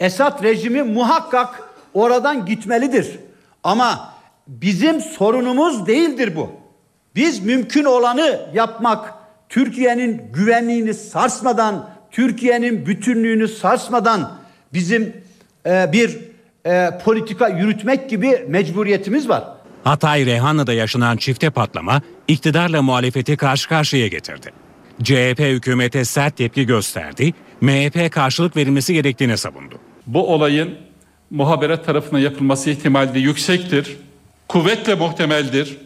[0.00, 1.62] Esad rejimi muhakkak
[1.94, 3.20] oradan gitmelidir.
[3.64, 4.14] Ama
[4.46, 6.50] bizim sorunumuz değildir bu.
[7.14, 9.14] Biz mümkün olanı yapmak,
[9.48, 14.38] Türkiye'nin güvenliğini sarsmadan, Türkiye'nin bütünlüğünü sarsmadan
[14.72, 15.12] bizim
[15.66, 16.18] e, bir
[16.66, 19.44] e, politika yürütmek gibi mecburiyetimiz var.
[19.84, 24.52] Hatay Reyhanlı'da yaşanan çifte patlama iktidarla muhalefeti karşı karşıya getirdi.
[25.02, 29.78] CHP hükümete sert tepki gösterdi, MHP karşılık verilmesi gerektiğini savundu.
[30.06, 30.74] Bu olayın
[31.30, 33.96] muhaberat tarafından yapılması ihtimali de yüksektir.
[34.48, 35.76] Kuvvetle muhtemeldir.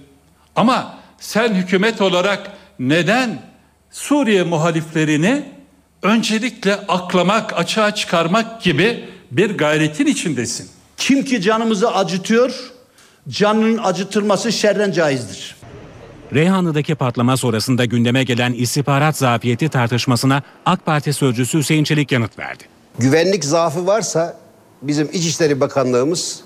[0.56, 3.51] Ama sen hükümet olarak neden
[3.92, 5.44] Suriye muhaliflerini
[6.02, 10.68] öncelikle aklamak, açığa çıkarmak gibi bir gayretin içindesin.
[10.96, 12.72] Kim ki canımızı acıtıyor,
[13.28, 15.56] canının acıtılması şerren caizdir.
[16.34, 22.64] Reyhanlı'daki patlama sonrasında gündeme gelen istihbarat zafiyeti tartışmasına AK Parti sözcüsü Hüseyin Çelik yanıt verdi.
[22.98, 24.36] Güvenlik zaafı varsa
[24.82, 26.40] bizim İçişleri Bakanlığımız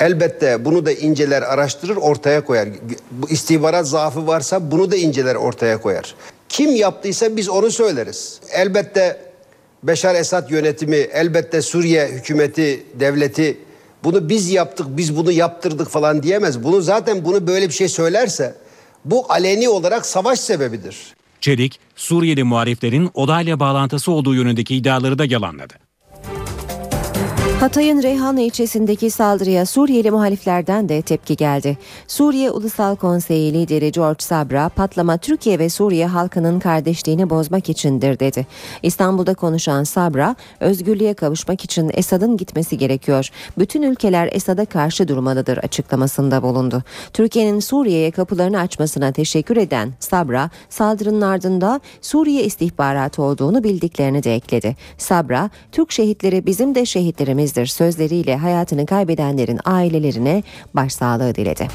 [0.00, 2.68] elbette bunu da inceler, araştırır, ortaya koyar.
[3.10, 6.14] Bu istihbarat zaafı varsa bunu da inceler, ortaya koyar.
[6.50, 8.40] Kim yaptıysa biz onu söyleriz.
[8.52, 9.20] Elbette
[9.82, 13.58] Beşar Esad yönetimi, elbette Suriye hükümeti, devleti
[14.04, 16.64] bunu biz yaptık, biz bunu yaptırdık falan diyemez.
[16.64, 18.54] Bunu zaten bunu böyle bir şey söylerse
[19.04, 20.96] bu aleni olarak savaş sebebidir.
[21.40, 25.74] Çelik, Suriyeli muhaliflerin odayla bağlantısı olduğu yönündeki iddiaları da yalanladı.
[27.60, 31.78] Hatay'ın Reyhanlı ilçesindeki saldırıya Suriyeli muhaliflerden de tepki geldi.
[32.06, 38.46] Suriye Ulusal Konseyi lideri George Sabra, patlama Türkiye ve Suriye halkının kardeşliğini bozmak içindir dedi.
[38.82, 43.28] İstanbul'da konuşan Sabra, özgürlüğe kavuşmak için Esad'ın gitmesi gerekiyor.
[43.58, 46.82] Bütün ülkeler Esad'a karşı durmalıdır açıklamasında bulundu.
[47.12, 54.76] Türkiye'nin Suriye'ye kapılarını açmasına teşekkür eden Sabra, saldırının ardında Suriye istihbaratı olduğunu bildiklerini de ekledi.
[54.98, 60.42] Sabra, Türk şehitleri bizim de şehitlerimiz bizimizdir sözleriyle hayatını kaybedenlerin ailelerine
[60.74, 61.68] başsağlığı diledi.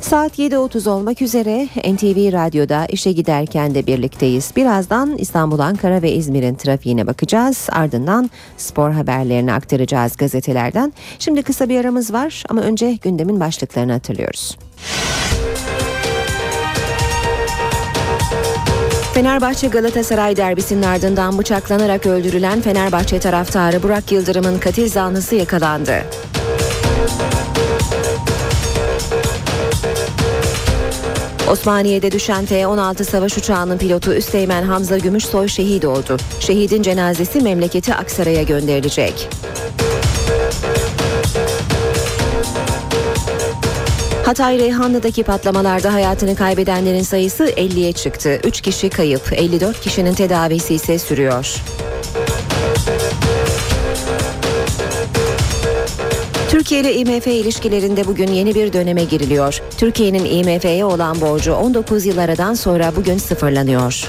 [0.00, 4.52] Saat 7.30 olmak üzere NTV Radyo'da işe giderken de birlikteyiz.
[4.56, 7.68] Birazdan İstanbul, Ankara ve İzmir'in trafiğine bakacağız.
[7.72, 10.92] Ardından spor haberlerini aktaracağız gazetelerden.
[11.18, 14.56] Şimdi kısa bir aramız var ama önce gündemin başlıklarını hatırlıyoruz.
[19.18, 26.04] Fenerbahçe Galatasaray derbisinin ardından bıçaklanarak öldürülen Fenerbahçe taraftarı Burak Yıldırım'ın katil zanlısı yakalandı.
[31.50, 36.16] Osmaniye'de düşen F-16 savaş uçağının pilotu Üsteğmen Hamza Gümüşsoy şehit oldu.
[36.40, 39.28] Şehidin cenazesi memleketi Aksaray'a gönderilecek.
[44.28, 48.40] Hatay Reyhanlı'daki patlamalarda hayatını kaybedenlerin sayısı 50'ye çıktı.
[48.44, 51.54] 3 kişi kayıp, 54 kişinin tedavisi ise sürüyor.
[56.50, 59.60] Türkiye ile IMF ilişkilerinde bugün yeni bir döneme giriliyor.
[59.78, 64.08] Türkiye'nin IMF'ye olan borcu 19 yıl aradan sonra bugün sıfırlanıyor.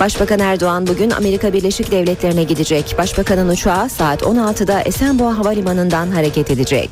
[0.00, 2.94] Başbakan Erdoğan bugün Amerika Birleşik Devletleri'ne gidecek.
[2.98, 6.90] Başbakanın uçağı saat 16'da Esenboğa Havalimanı'ndan hareket edecek.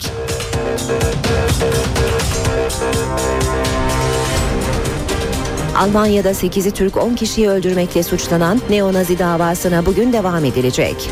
[5.76, 11.10] Almanya'da 8'i Türk 10 kişiyi öldürmekle suçlanan neonazi davasına bugün devam edilecek.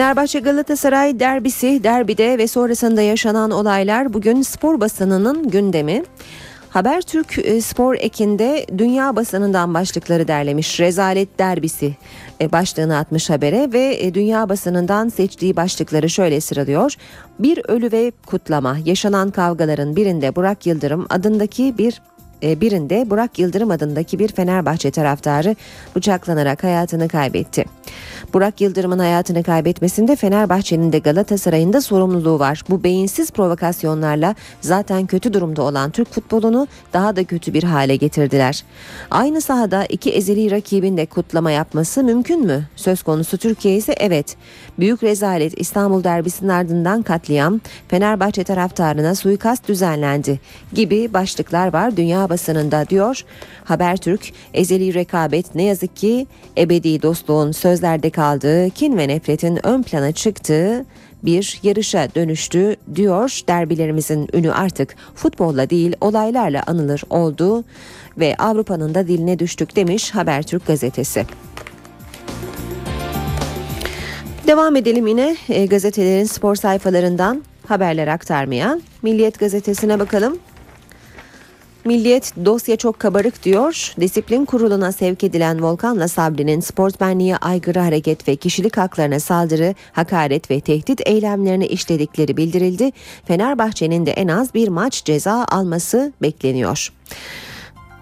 [0.00, 6.02] Fenerbahçe Galatasaray derbisi, derbide ve sonrasında yaşanan olaylar bugün spor basınının gündemi.
[6.70, 10.80] Habertürk e, Spor Ekin'de dünya basınından başlıkları derlemiş.
[10.80, 11.96] Rezalet derbisi
[12.40, 16.94] e, başlığını atmış habere ve e, dünya basınından seçtiği başlıkları şöyle sıralıyor.
[17.38, 18.76] Bir ölü ve kutlama.
[18.84, 22.02] Yaşanan kavgaların birinde Burak Yıldırım adındaki bir
[22.42, 25.56] birinde Burak Yıldırım adındaki bir Fenerbahçe taraftarı
[25.96, 27.64] bıçaklanarak hayatını kaybetti.
[28.34, 32.62] Burak Yıldırım'ın hayatını kaybetmesinde Fenerbahçe'nin de Galatasaray'ın da sorumluluğu var.
[32.70, 38.64] Bu beyinsiz provokasyonlarla zaten kötü durumda olan Türk futbolunu daha da kötü bir hale getirdiler.
[39.10, 42.64] Aynı sahada iki ezeli rakibin de kutlama yapması mümkün mü?
[42.76, 44.36] Söz konusu Türkiye ise evet.
[44.78, 50.40] Büyük rezalet İstanbul derbisinin ardından katliam, Fenerbahçe taraftarına suikast düzenlendi
[50.72, 53.24] gibi başlıklar var dünya basınında diyor
[53.64, 54.32] Habertürk.
[54.54, 56.26] Ezeli rekabet ne yazık ki
[56.58, 60.84] ebedi dostluğun sözlerde kaldığı, kin ve nefretin ön plana çıktığı
[61.22, 63.40] bir yarışa dönüştü diyor.
[63.48, 67.64] Derbilerimizin ünü artık futbolla değil olaylarla anılır oldu
[68.18, 71.26] ve Avrupa'nın da diline düştük demiş Habertürk gazetesi.
[74.46, 78.80] Devam edelim yine e, gazetelerin spor sayfalarından haberler aktarmaya.
[79.02, 80.38] Milliyet gazetesine bakalım.
[81.84, 83.92] Milliyet dosya çok kabarık diyor.
[84.00, 90.60] Disiplin kuruluna sevk edilen Volkan'la Sabri'nin sportmenliğe aygırı hareket ve kişilik haklarına saldırı, hakaret ve
[90.60, 92.90] tehdit eylemlerini işledikleri bildirildi.
[93.24, 96.92] Fenerbahçe'nin de en az bir maç ceza alması bekleniyor.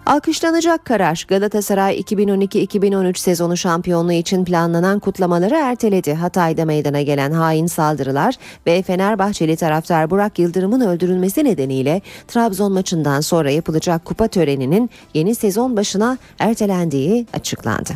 [0.09, 6.15] Alkışlanacak karar Galatasaray 2012-2013 sezonu şampiyonluğu için planlanan kutlamaları erteledi.
[6.15, 8.35] Hatay'da meydana gelen hain saldırılar
[8.67, 15.77] ve Fenerbahçeli taraftar Burak Yıldırım'ın öldürülmesi nedeniyle Trabzon maçından sonra yapılacak kupa töreninin yeni sezon
[15.77, 17.91] başına ertelendiği açıklandı.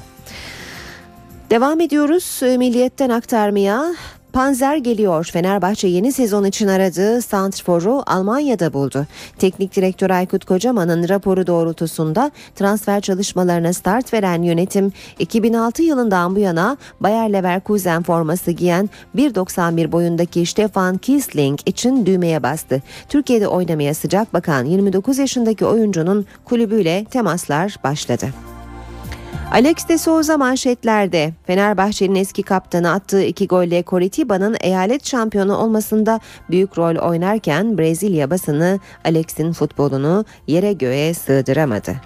[1.51, 3.95] Devam ediyoruz Milliyet'ten aktarmaya.
[4.33, 5.25] Panzer geliyor.
[5.33, 9.07] Fenerbahçe yeni sezon için aradığı Santrfor'u Almanya'da buldu.
[9.39, 16.77] Teknik direktör Aykut Kocaman'ın raporu doğrultusunda transfer çalışmalarına start veren yönetim 2006 yılından bu yana
[17.01, 22.83] Bayer Leverkusen forması giyen 1.91 boyundaki Stefan Kiesling için düğmeye bastı.
[23.09, 28.52] Türkiye'de oynamaya sıcak bakan 29 yaşındaki oyuncunun kulübüyle temaslar başladı.
[29.53, 36.79] Alex de Souza manşetlerde Fenerbahçe'nin eski kaptanı attığı iki golle Coritiba'nın eyalet şampiyonu olmasında büyük
[36.79, 41.97] rol oynarken Brezilya basını Alex'in futbolunu yere göğe sığdıramadı.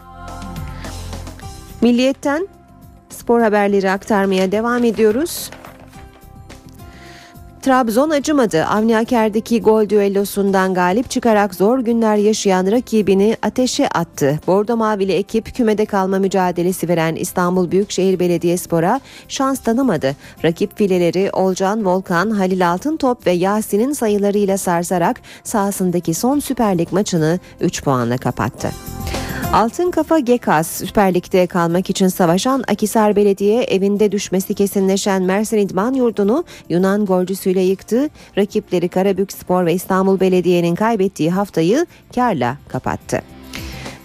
[1.80, 2.48] Milliyetten
[3.08, 5.50] spor haberleri aktarmaya devam ediyoruz.
[7.66, 8.64] Trabzon acımadı.
[8.64, 14.40] Avni Aker'deki gol düellosundan galip çıkarak zor günler yaşayan rakibini ateşe attı.
[14.46, 20.16] Bordo Mavili ekip kümede kalma mücadelesi veren İstanbul Büyükşehir Belediyespor'a şans tanımadı.
[20.44, 27.38] Rakip fileleri Olcan Volkan, Halil Altıntop ve Yasin'in sayılarıyla sarsarak sahasındaki son Süper Lig maçını
[27.60, 28.70] 3 puanla kapattı.
[29.52, 35.94] Altın Kafa Gekas Süper Lig'de kalmak için savaşan Akisar Belediye evinde düşmesi kesinleşen Mersin İdman
[35.94, 38.10] Yurdu'nu Yunan golcüsüyle yıktı.
[38.38, 43.22] Rakipleri Karabük Spor ve İstanbul Belediye'nin kaybettiği haftayı karla kapattı.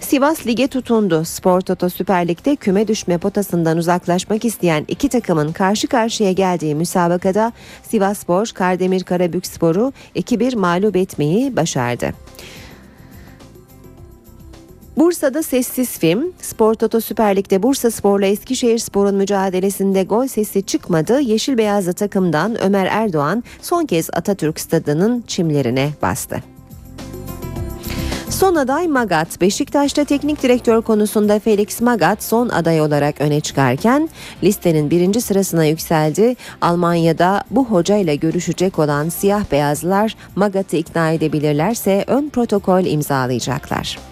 [0.00, 1.24] Sivas lige tutundu.
[1.24, 7.52] Spor Toto Süper Lig'de küme düşme potasından uzaklaşmak isteyen iki takımın karşı karşıya geldiği müsabakada
[7.82, 12.12] Sivasspor Kardemir Karabük Spor'u 2-1 mağlup etmeyi başardı.
[14.96, 16.32] Bursa'da sessiz film.
[16.42, 21.20] Spor Toto Süper Lig'de Bursa Spor'la Eskişehir Spor'un mücadelesinde gol sesi çıkmadı.
[21.20, 26.36] Yeşil beyazlı takımdan Ömer Erdoğan son kez Atatürk Stadı'nın çimlerine bastı.
[28.30, 29.40] Son aday Magat.
[29.40, 34.08] Beşiktaş'ta teknik direktör konusunda Felix Magat son aday olarak öne çıkarken
[34.42, 36.36] listenin birinci sırasına yükseldi.
[36.60, 44.11] Almanya'da bu hocayla görüşecek olan siyah beyazlar Magat'ı ikna edebilirlerse ön protokol imzalayacaklar.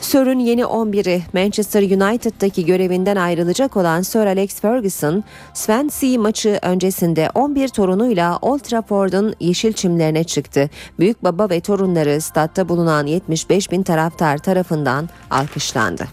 [0.00, 7.68] Sör'ün yeni 11'i Manchester United'daki görevinden ayrılacak olan Sir Alex Ferguson, Swansea maçı öncesinde 11
[7.68, 10.70] torunuyla Old Trafford'un yeşil çimlerine çıktı.
[10.98, 16.06] Büyük baba ve torunları statta bulunan 75 bin taraftar tarafından alkışlandı.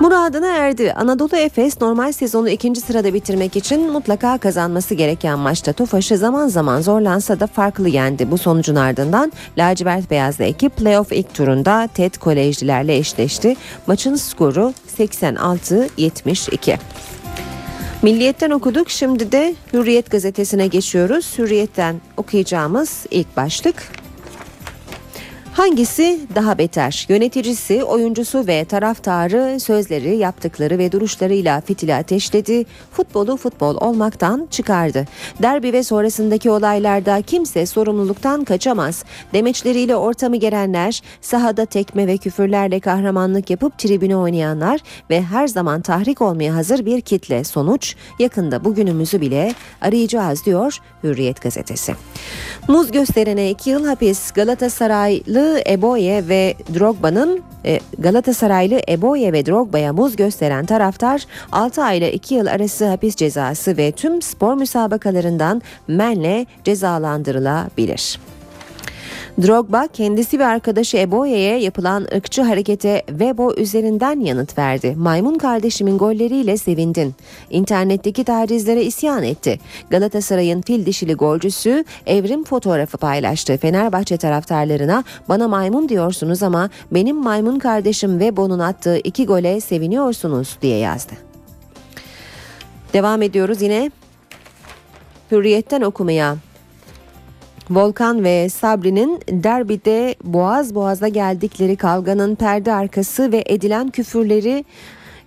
[0.00, 0.92] Muradına erdi.
[0.92, 6.80] Anadolu Efes normal sezonu ikinci sırada bitirmek için mutlaka kazanması gereken maçta Tofaş'ı zaman zaman
[6.80, 8.30] zorlansa da farklı yendi.
[8.30, 13.56] Bu sonucun ardından lacivert beyazlı ekip playoff ilk turunda TED Kolejlilerle eşleşti.
[13.86, 16.78] Maçın skoru 86-72.
[18.02, 18.90] Milliyetten okuduk.
[18.90, 21.38] Şimdi de Hürriyet gazetesine geçiyoruz.
[21.38, 23.97] Hürriyet'ten okuyacağımız ilk başlık
[25.58, 27.06] Hangisi daha beter?
[27.08, 32.64] Yöneticisi, oyuncusu ve taraftarı sözleri, yaptıkları ve duruşlarıyla fitili ateşledi.
[32.92, 35.04] Futbolu futbol olmaktan çıkardı.
[35.42, 39.04] Derbi ve sonrasındaki olaylarda kimse sorumluluktan kaçamaz.
[39.32, 46.22] Demeçleriyle ortamı gerenler, sahada tekme ve küfürlerle kahramanlık yapıp tribüne oynayanlar ve her zaman tahrik
[46.22, 47.44] olmaya hazır bir kitle.
[47.44, 51.94] Sonuç yakında bugünümüzü bile arayacağız diyor Hürriyet gazetesi.
[52.68, 60.16] Muz gösterene 2 yıl hapis Galatasaraylı Eboye ve Drogba'nın e, Galatasaraylı Eboye ve Drogba'ya muz
[60.16, 66.46] gösteren taraftar 6 ay ile 2 yıl arası hapis cezası ve tüm spor müsabakalarından menle
[66.64, 68.18] cezalandırılabilir.
[69.42, 74.94] Drogba kendisi ve arkadaşı Eboye'ye yapılan ırkçı harekete Weibo üzerinden yanıt verdi.
[74.96, 77.14] Maymun kardeşimin golleriyle sevindin.
[77.50, 79.60] İnternetteki tacizlere isyan etti.
[79.90, 83.56] Galatasaray'ın fil dişili golcüsü evrim fotoğrafı paylaştı.
[83.56, 90.78] Fenerbahçe taraftarlarına bana maymun diyorsunuz ama benim maymun kardeşim Weibo'nun attığı iki gole seviniyorsunuz diye
[90.78, 91.12] yazdı.
[92.92, 93.90] Devam ediyoruz yine
[95.30, 96.36] Hürriyetten okumaya.
[97.70, 104.64] Volkan ve Sabri'nin derbide boğaz boğaza geldikleri kavganın perde arkası ve edilen küfürleri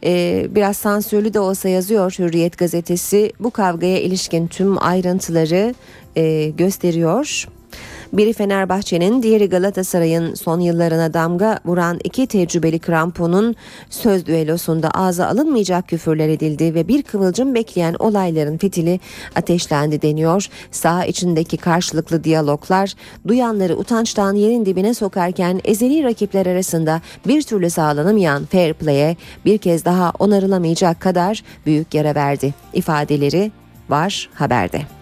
[0.04, 3.32] e, biraz sansürlü de olsa yazıyor Hürriyet gazetesi.
[3.40, 5.76] Bu kavgaya ilişkin tüm ayrıntıları
[6.16, 7.48] e, gösteriyor.
[8.14, 13.56] Biri Fenerbahçe'nin, diğeri Galatasaray'ın son yıllarına damga vuran iki tecrübeli kramponun
[13.90, 19.00] söz düellosunda ağza alınmayacak küfürler edildi ve bir kıvılcım bekleyen olayların fitili
[19.36, 20.48] ateşlendi deniyor.
[20.72, 22.94] Saha içindeki karşılıklı diyaloglar
[23.28, 29.86] duyanları utançtan yerin dibine sokarken ezeli rakipler arasında bir türlü sağlanamayan fair play'e bir kez
[29.86, 32.54] daha onarılamayacak kadar büyük yara verdi.
[32.74, 33.52] ifadeleri
[33.90, 35.01] var haberde.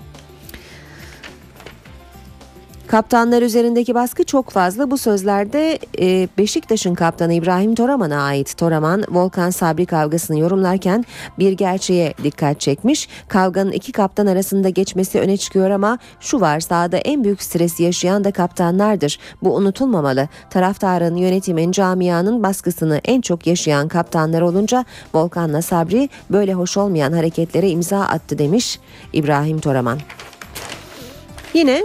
[2.89, 4.91] Kaptanlar üzerindeki baskı çok fazla.
[4.91, 8.57] Bu sözlerde e, Beşiktaş'ın kaptanı İbrahim Toraman'a ait.
[8.57, 11.05] Toraman, Volkan Sabri kavgasını yorumlarken
[11.39, 13.09] bir gerçeğe dikkat çekmiş.
[13.27, 18.23] Kavganın iki kaptan arasında geçmesi öne çıkıyor ama şu var sahada en büyük stresi yaşayan
[18.23, 19.19] da kaptanlardır.
[19.43, 20.27] Bu unutulmamalı.
[20.49, 27.69] Taraftarın, yönetimin, camianın baskısını en çok yaşayan kaptanlar olunca Volkan'la Sabri böyle hoş olmayan hareketlere
[27.69, 28.79] imza attı demiş
[29.13, 29.99] İbrahim Toraman.
[31.53, 31.83] Yine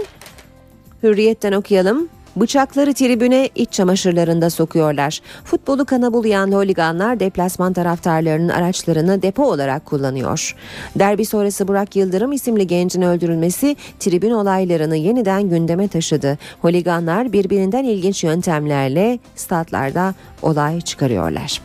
[1.05, 2.09] Hürriyetten okuyalım.
[2.35, 5.21] Bıçakları tribüne iç çamaşırlarında sokuyorlar.
[5.43, 10.55] Futbolu kana bulayan holiganlar deplasman taraftarlarının araçlarını depo olarak kullanıyor.
[10.99, 16.37] Derbi sonrası Burak Yıldırım isimli gencin öldürülmesi tribün olaylarını yeniden gündeme taşıdı.
[16.61, 21.61] Holiganlar birbirinden ilginç yöntemlerle statlarda olay çıkarıyorlar.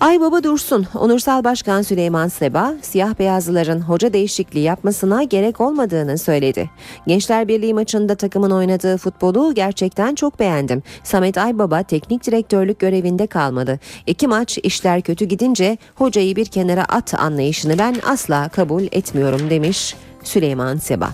[0.00, 6.70] Aybaba Dursun, Onursal Başkan Süleyman Seba, siyah beyazlıların hoca değişikliği yapmasına gerek olmadığını söyledi.
[7.06, 10.82] Gençler Birliği maçında takımın oynadığı futbolu gerçekten çok beğendim.
[11.04, 13.80] Samet Aybaba teknik direktörlük görevinde kalmadı.
[14.06, 19.96] İki maç işler kötü gidince hocayı bir kenara at anlayışını ben asla kabul etmiyorum demiş
[20.22, 21.10] Süleyman Seba.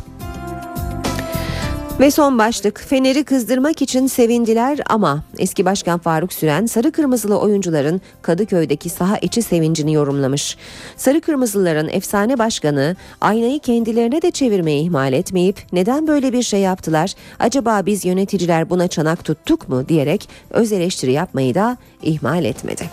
[2.00, 8.00] Ve son başlık Fener'i kızdırmak için sevindiler ama eski başkan Faruk Süren sarı kırmızılı oyuncuların
[8.22, 10.56] Kadıköy'deki saha içi sevincini yorumlamış.
[10.96, 17.14] Sarı kırmızıların efsane başkanı aynayı kendilerine de çevirmeyi ihmal etmeyip neden böyle bir şey yaptılar
[17.38, 22.90] acaba biz yöneticiler buna çanak tuttuk mu diyerek öz eleştiri yapmayı da ihmal etmedi.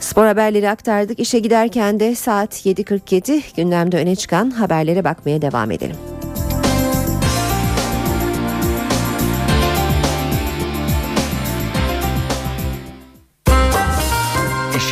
[0.00, 1.20] Spor haberleri aktardık.
[1.20, 5.96] İşe giderken de saat 7.47 gündemde öne çıkan haberlere bakmaya devam edelim.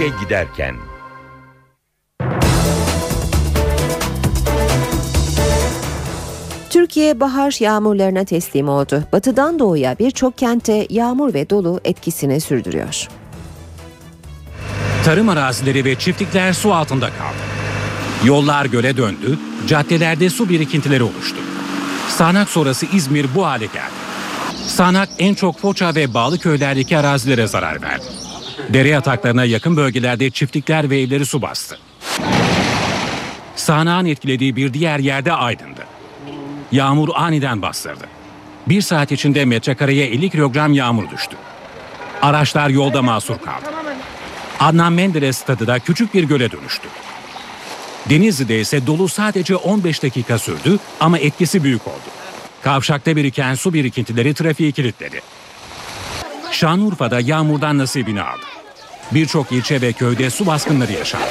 [0.01, 0.75] İşe giderken.
[6.71, 9.05] Türkiye bahar yağmurlarına teslim oldu.
[9.13, 13.09] Batıdan doğuya birçok kente yağmur ve dolu etkisini sürdürüyor.
[15.05, 17.43] Tarım arazileri ve çiftlikler su altında kaldı.
[18.25, 21.39] Yollar göle döndü, caddelerde su birikintileri oluştu.
[22.09, 24.01] Sağanak sonrası İzmir bu hale geldi.
[24.67, 28.30] Sağanak en çok Foça ve bağlı köylerdeki arazilere zarar verdi.
[28.69, 31.79] Dere yataklarına yakın bölgelerde çiftlikler ve evleri su bastı.
[33.57, 35.87] Sağanağın etkilediği bir diğer yerde Aydın'dı.
[36.73, 38.05] Yağmur aniden bastırdı.
[38.67, 41.37] Bir saat içinde metrekareye 50 kilogram yağmur düştü.
[42.23, 43.65] Araçlar yolda mahsur kaldı.
[44.61, 46.89] Adnan Menderes stadı da küçük bir göle dönüştü.
[48.11, 52.11] Denizli'de ise dolu sadece 15 dakika sürdü ama etkisi büyük oldu.
[52.63, 55.21] Kavşakta biriken su birikintileri trafiği kilitledi.
[56.51, 58.60] Şanlıurfa'da yağmurdan nasibini aldı.
[59.13, 61.25] Birçok ilçe ve köyde su baskınları yaşandı.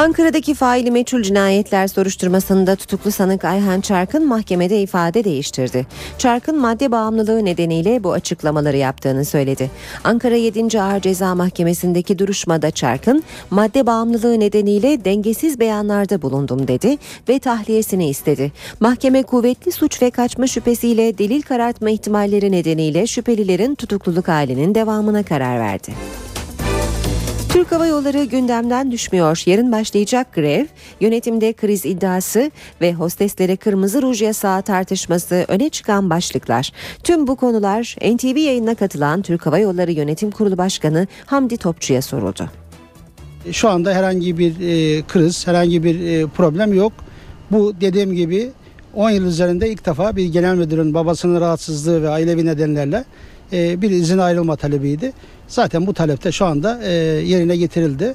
[0.00, 5.86] Ankara'daki faili meçhul cinayetler soruşturmasında tutuklu sanık Ayhan Çarkın mahkemede ifade değiştirdi.
[6.18, 9.70] Çarkın madde bağımlılığı nedeniyle bu açıklamaları yaptığını söyledi.
[10.04, 10.80] Ankara 7.
[10.82, 16.96] Ağır Ceza Mahkemesi'ndeki duruşmada Çarkın madde bağımlılığı nedeniyle dengesiz beyanlarda bulundum dedi
[17.28, 18.52] ve tahliyesini istedi.
[18.80, 25.58] Mahkeme kuvvetli suç ve kaçma şüphesiyle delil karartma ihtimalleri nedeniyle şüphelilerin tutukluluk halinin devamına karar
[25.58, 25.92] verdi.
[27.60, 29.42] Türk Hava Yolları gündemden düşmüyor.
[29.46, 30.66] Yarın başlayacak grev,
[31.00, 32.50] yönetimde kriz iddiası
[32.80, 36.72] ve hosteslere kırmızı ruj yasağı tartışması öne çıkan başlıklar.
[37.04, 42.50] Tüm bu konular NTV yayınına katılan Türk Hava Yolları Yönetim Kurulu Başkanı Hamdi Topçu'ya soruldu.
[43.52, 46.92] Şu anda herhangi bir e, kriz, herhangi bir e, problem yok.
[47.50, 48.50] Bu dediğim gibi
[48.94, 53.04] 10 yıl üzerinde ilk defa bir genel müdürün babasının rahatsızlığı ve ailevi nedenlerle
[53.52, 55.12] e, bir izin ayrılma talebiydi.
[55.48, 56.92] Zaten bu talepte şu anda e,
[57.24, 58.14] yerine getirildi.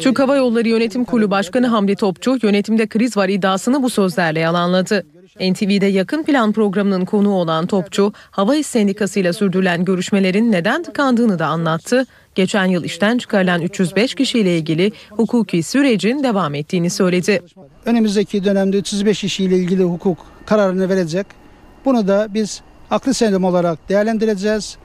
[0.00, 5.06] Türk Hava Yolları Yönetim Kurulu Başkanı Hamdi Topçu yönetimde kriz var iddiasını bu sözlerle yalanladı.
[5.40, 11.38] NTV'de yakın plan programının konuğu olan Topçu, Hava İş Sendikası ile sürdürülen görüşmelerin neden tıkandığını
[11.38, 12.06] da anlattı.
[12.34, 17.42] Geçen yıl işten çıkarılan 305 kişiyle ilgili hukuki sürecin devam ettiğini söyledi.
[17.86, 21.26] Önümüzdeki dönemde 305 kişiyle ilgili hukuk kararını verecek.
[21.84, 22.60] Bunu da biz
[22.90, 24.76] aklı selim olarak değerlendireceğiz.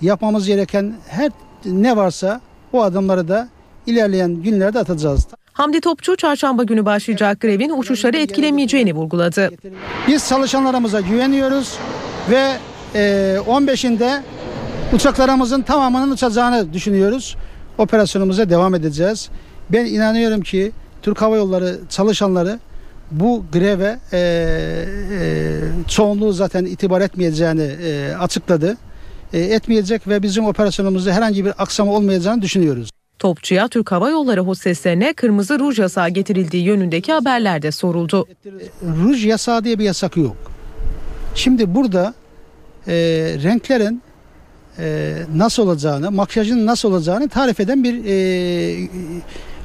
[0.00, 1.30] Yapmamız gereken her
[1.64, 2.40] ne varsa
[2.72, 3.48] o adımları da
[3.86, 5.26] ilerleyen günlerde atacağız.
[5.52, 9.50] Hamdi Topçu çarşamba günü başlayacak grevin uçuşları etkilemeyeceğini vurguladı.
[10.08, 11.78] Biz çalışanlarımıza güveniyoruz
[12.30, 12.52] ve
[12.94, 14.20] e, 15'inde
[14.92, 17.36] uçaklarımızın tamamının uçacağını düşünüyoruz.
[17.78, 19.28] Operasyonumuza devam edeceğiz.
[19.70, 22.58] Ben inanıyorum ki Türk Hava Yolları çalışanları
[23.10, 28.76] bu greve e, e, çoğunluğu zaten itibar etmeyeceğini e, açıkladı.
[29.32, 32.90] E, etmeyecek ve bizim operasyonumuzda herhangi bir aksama olmayacağını düşünüyoruz.
[33.18, 38.26] Topçuya Türk Hava Yolları hosteslerine kırmızı ruj yasağı getirildiği yönündeki haberler de soruldu.
[38.82, 40.36] Ruj yasağı diye bir yasak yok.
[41.34, 42.14] Şimdi burada
[42.86, 42.94] e,
[43.42, 44.02] renklerin
[44.78, 48.88] e, nasıl olacağını, makyajın nasıl olacağını tarif eden bir e,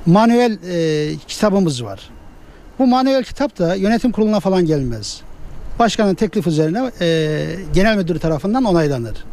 [0.06, 2.10] manuel e, kitabımız var.
[2.80, 5.22] Bu manuel kitap da yönetim kuruluna falan gelmez.
[5.80, 9.26] Başkanın teklif üzerine e, genel müdür tarafından onaylanır.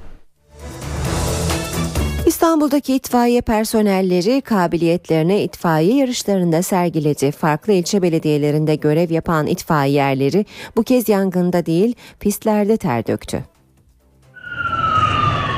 [2.26, 7.32] İstanbul'daki itfaiye personelleri kabiliyetlerini itfaiye yarışlarında sergiledi.
[7.32, 13.44] Farklı ilçe belediyelerinde görev yapan itfaiyerleri bu kez yangında değil pistlerde ter döktü.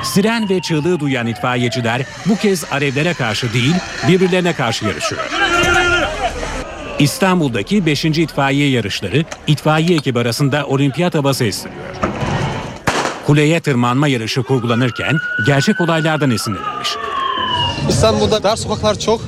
[0.05, 3.74] Siren ve çığlığı duyan itfaiyeciler bu kez alevlere karşı değil
[4.09, 5.30] birbirlerine karşı yarışıyor.
[6.99, 8.05] İstanbul'daki 5.
[8.05, 11.81] itfaiye yarışları itfaiye ekibi arasında olimpiyat havası estiriyor.
[13.27, 16.89] Kuleye tırmanma yarışı kurgulanırken gerçek olaylardan esinlenilmiş.
[17.89, 19.21] İstanbul'da dar sokaklar çok.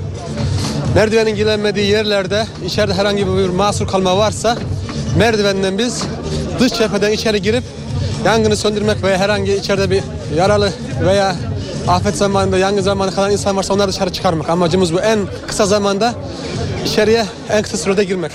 [0.94, 4.56] Merdivenin gelinmediği yerlerde içeride herhangi bir mahsur kalma varsa
[5.18, 6.04] merdivenden biz
[6.60, 7.64] dış cepheden içeri girip
[8.24, 10.02] yangını söndürmek veya herhangi içeride bir
[10.36, 10.72] yaralı
[11.04, 11.36] veya
[11.88, 14.48] afet zamanında yangın zamanı kalan insan varsa onları dışarı çıkarmak.
[14.48, 16.14] Amacımız bu en kısa zamanda
[16.86, 18.32] içeriye en kısa sürede girmek.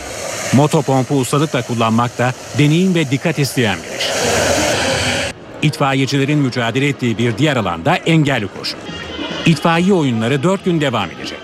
[0.54, 4.06] Motopompu ustalıkla kullanmak da deneyim ve dikkat isteyen bir iş.
[5.62, 8.78] İtfaiyecilerin mücadele ettiği bir diğer alanda engelli koşu.
[9.46, 11.40] İtfaiye oyunları 4 gün devam edecek.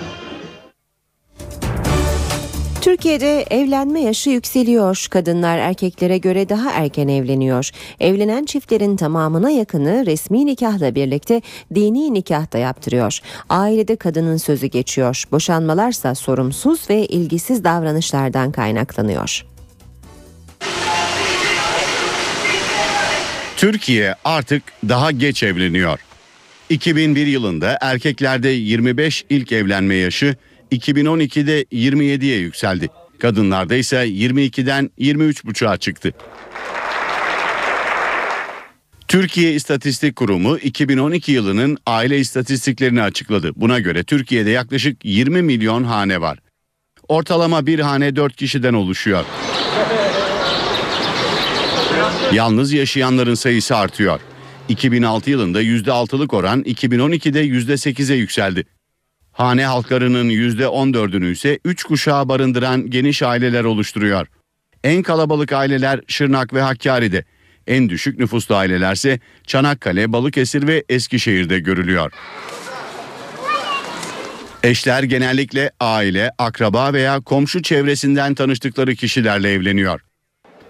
[2.92, 5.08] Türkiye'de evlenme yaşı yükseliyor.
[5.10, 7.70] Kadınlar erkeklere göre daha erken evleniyor.
[8.00, 11.42] Evlenen çiftlerin tamamına yakını resmi nikahla birlikte
[11.76, 13.20] dini nikah da yaptırıyor.
[13.50, 15.24] Ailede kadının sözü geçiyor.
[15.32, 19.46] Boşanmalarsa sorumsuz ve ilgisiz davranışlardan kaynaklanıyor.
[23.58, 26.00] Türkiye artık daha geç evleniyor.
[26.70, 30.36] 2001 yılında erkeklerde 25 ilk evlenme yaşı
[30.72, 32.90] 2012'de 27'ye yükseldi.
[33.20, 36.14] Kadınlarda ise 22'den 23,5'a çıktı.
[39.08, 43.52] Türkiye İstatistik Kurumu 2012 yılının aile istatistiklerini açıkladı.
[43.56, 46.40] Buna göre Türkiye'de yaklaşık 20 milyon hane var.
[47.08, 49.26] Ortalama bir hane 4 kişiden oluşuyor.
[52.34, 54.20] Yalnız yaşayanların sayısı artıyor.
[54.70, 58.66] 2006 yılında %6'lık oran 2012'de %8'e yükseldi.
[59.32, 64.28] Hane halklarının %14'ünü ise 3 kuşağı barındıran geniş aileler oluşturuyor.
[64.84, 67.26] En kalabalık aileler Şırnak ve Hakkari'de.
[67.68, 72.12] En düşük nüfuslu ailelerse Çanakkale, Balıkesir ve Eskişehir'de görülüyor.
[74.64, 80.02] Eşler genellikle aile, akraba veya komşu çevresinden tanıştıkları kişilerle evleniyor.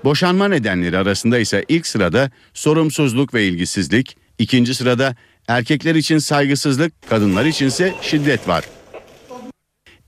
[0.04, 5.16] Boşanma nedenleri arasında ise ilk sırada sorumsuzluk ve ilgisizlik, ikinci sırada
[5.48, 8.64] erkekler için saygısızlık, kadınlar içinse şiddet var.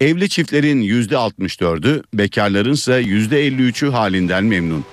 [0.01, 4.86] Evli çiftlerin %64'ü, bekarların ise %53'ü halinden memnun.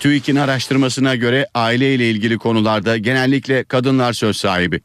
[0.00, 4.80] TÜİK'in araştırmasına göre aile ile ilgili konularda genellikle kadınlar söz sahibi.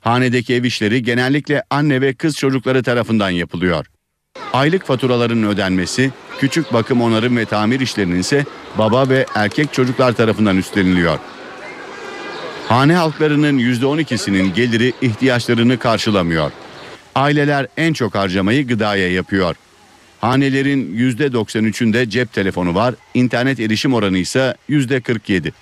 [0.00, 3.86] Hanedeki ev işleri genellikle anne ve kız çocukları tarafından yapılıyor.
[4.52, 8.44] Aylık faturaların ödenmesi, küçük bakım onarım ve tamir işlerinin ise
[8.78, 11.18] baba ve erkek çocuklar tarafından üstleniliyor.
[12.68, 16.52] Hane halklarının %12'sinin geliri ihtiyaçlarını karşılamıyor.
[17.14, 19.56] Aileler en çok harcamayı gıdaya yapıyor.
[20.20, 25.52] Hanelerin %93'ünde cep telefonu var, internet erişim oranı ise %47.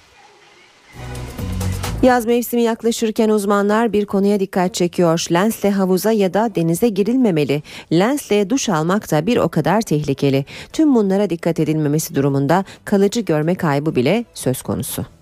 [2.02, 5.26] Yaz mevsimi yaklaşırken uzmanlar bir konuya dikkat çekiyor.
[5.32, 7.62] Lensle havuza ya da denize girilmemeli.
[7.92, 10.44] Lensle duş almak da bir o kadar tehlikeli.
[10.72, 15.13] Tüm bunlara dikkat edilmemesi durumunda kalıcı görme kaybı bile söz konusu.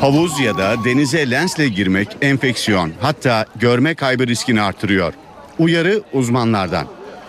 [0.00, 5.14] Havuz ya da denize lensle girmek enfeksiyon hatta görme kaybı riskini artırıyor.
[5.58, 6.86] Uyarı uzmanlardan.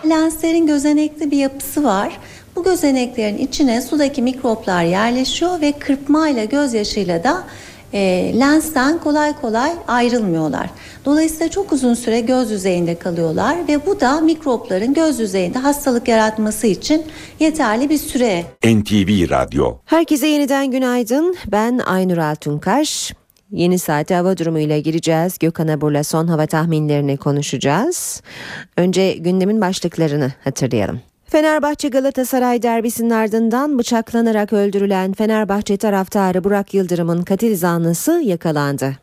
[0.08, 2.18] Lenslerin gözenekli bir yapısı var.
[2.56, 7.44] Bu gözeneklerin içine sudaki mikroplar yerleşiyor ve kırpmayla gözyaşıyla da
[7.92, 10.70] e, lensten kolay kolay ayrılmıyorlar.
[11.04, 16.66] Dolayısıyla çok uzun süre göz yüzeyinde kalıyorlar ve bu da mikropların göz yüzeyinde hastalık yaratması
[16.66, 17.02] için
[17.40, 18.44] yeterli bir süre.
[18.64, 21.36] NTV Radyo Herkese yeniden günaydın.
[21.46, 23.12] Ben Aynur Altunkaş.
[23.50, 25.38] Yeni saate hava durumuyla gireceğiz.
[25.38, 28.22] Gökhan Abur'la son hava tahminlerini konuşacağız.
[28.76, 31.00] Önce gündemin başlıklarını hatırlayalım.
[31.32, 38.96] Fenerbahçe Galatasaray derbisinin ardından bıçaklanarak öldürülen Fenerbahçe taraftarı Burak Yıldırım'ın katil zanlısı yakalandı.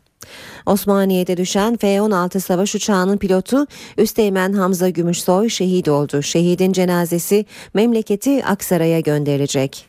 [0.66, 3.66] Osmaniye'de düşen F-16 savaş uçağının pilotu
[3.98, 6.22] Üsteğmen Hamza Gümüşsoy şehit oldu.
[6.22, 9.86] Şehidin cenazesi memleketi Aksaray'a gönderilecek.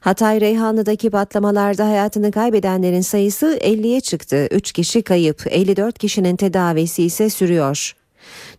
[0.00, 4.48] Hatay Reyhanlı'daki patlamalarda hayatını kaybedenlerin sayısı 50'ye çıktı.
[4.50, 8.05] 3 kişi kayıp, 54 kişinin tedavisi ise sürüyor.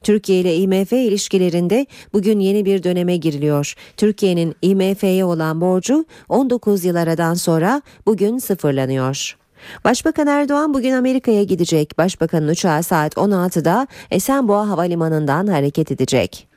[0.03, 3.75] Türkiye ile IMF ilişkilerinde bugün yeni bir döneme giriliyor.
[3.97, 9.37] Türkiye'nin IMF'ye olan borcu 19 yıl aradan sonra bugün sıfırlanıyor.
[9.83, 11.97] Başbakan Erdoğan bugün Amerika'ya gidecek.
[11.97, 16.47] Başbakanın uçağı saat 16'da Esenboğa Havalimanı'ndan hareket edecek.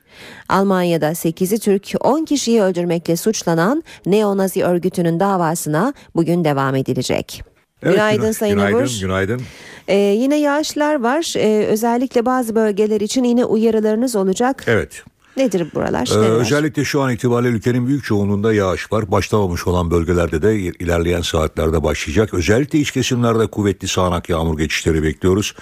[0.48, 7.42] Almanya'da 8'i Türk 10 kişiyi öldürmekle suçlanan neonazi örgütünün davasına bugün devam edilecek.
[7.82, 8.98] Evet, günaydın güna- Sayın günaydın, Abur.
[9.00, 9.40] Günaydın.
[9.88, 11.32] Ee, yine yağışlar var.
[11.36, 14.64] Ee, özellikle bazı bölgeler için yine uyarılarınız olacak.
[14.66, 15.02] Evet.
[15.36, 16.08] Nedir buralar?
[16.16, 16.30] Ee, Neler?
[16.30, 19.10] özellikle şu an itibariyle ülkenin büyük çoğunluğunda yağış var.
[19.10, 22.34] Başlamamış olan bölgelerde de ilerleyen saatlerde başlayacak.
[22.34, 25.54] Özellikle iç kesimlerde kuvvetli sağanak yağmur geçişleri bekliyoruz.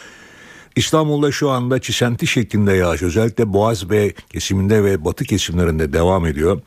[0.76, 6.60] İstanbul'da şu anda çisenti şeklinde yağış özellikle Boğaz ve kesiminde ve batı kesimlerinde devam ediyor.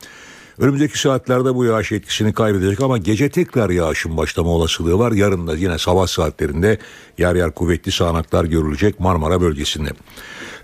[0.58, 5.12] Önümüzdeki saatlerde bu yağış etkisini kaybedecek ama gece tekrar yağışın başlama olasılığı var.
[5.12, 6.78] Yarın da yine sabah saatlerinde
[7.18, 9.90] yer yer kuvvetli sağanaklar görülecek Marmara bölgesinde.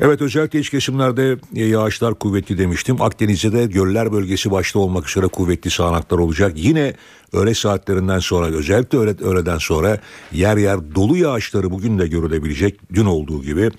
[0.01, 3.03] Evet özellikle iç kesimlerde yağışlar kuvvetli demiştim.
[3.03, 6.53] Akdeniz'de de göller bölgesi başta olmak üzere kuvvetli sağanaklar olacak.
[6.57, 6.95] Yine
[7.33, 10.01] öğle saatlerinden sonra özellikle öğle, öğleden sonra
[10.33, 12.81] yer yer dolu yağışları bugün de görülebilecek.
[12.95, 13.71] Dün olduğu gibi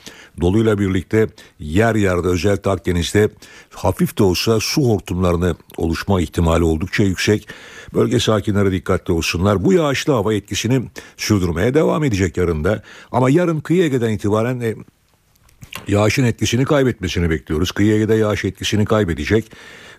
[0.42, 1.28] doluyla birlikte
[1.60, 3.30] yer yerde özellikle Akdeniz'de
[3.70, 7.48] hafif de olsa su hortumlarını oluşma ihtimali oldukça yüksek.
[7.94, 9.66] Bölge sakinleri dikkatli olsunlar.
[9.66, 10.84] Bu yağışlı hava etkisini
[11.18, 12.84] sürdürmeye devam edecek yarın da.
[13.12, 14.76] Ama yarın kıyı Ege'den itibaren e,
[15.88, 17.72] yağışın etkisini kaybetmesini bekliyoruz.
[17.72, 19.52] Kıyı Ege'de yağış etkisini kaybedecek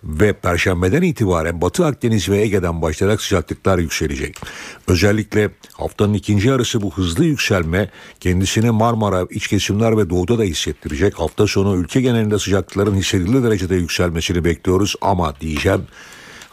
[0.03, 4.37] ve perşembeden itibaren Batı Akdeniz ve Ege'den başlayarak sıcaklıklar yükselecek.
[4.87, 11.19] Özellikle haftanın ikinci yarısı bu hızlı yükselme kendisini Marmara, iç kesimler ve doğuda da hissettirecek.
[11.19, 15.81] Hafta sonu ülke genelinde sıcaklıkların hissedilir derecede yükselmesini bekliyoruz ama diyeceğim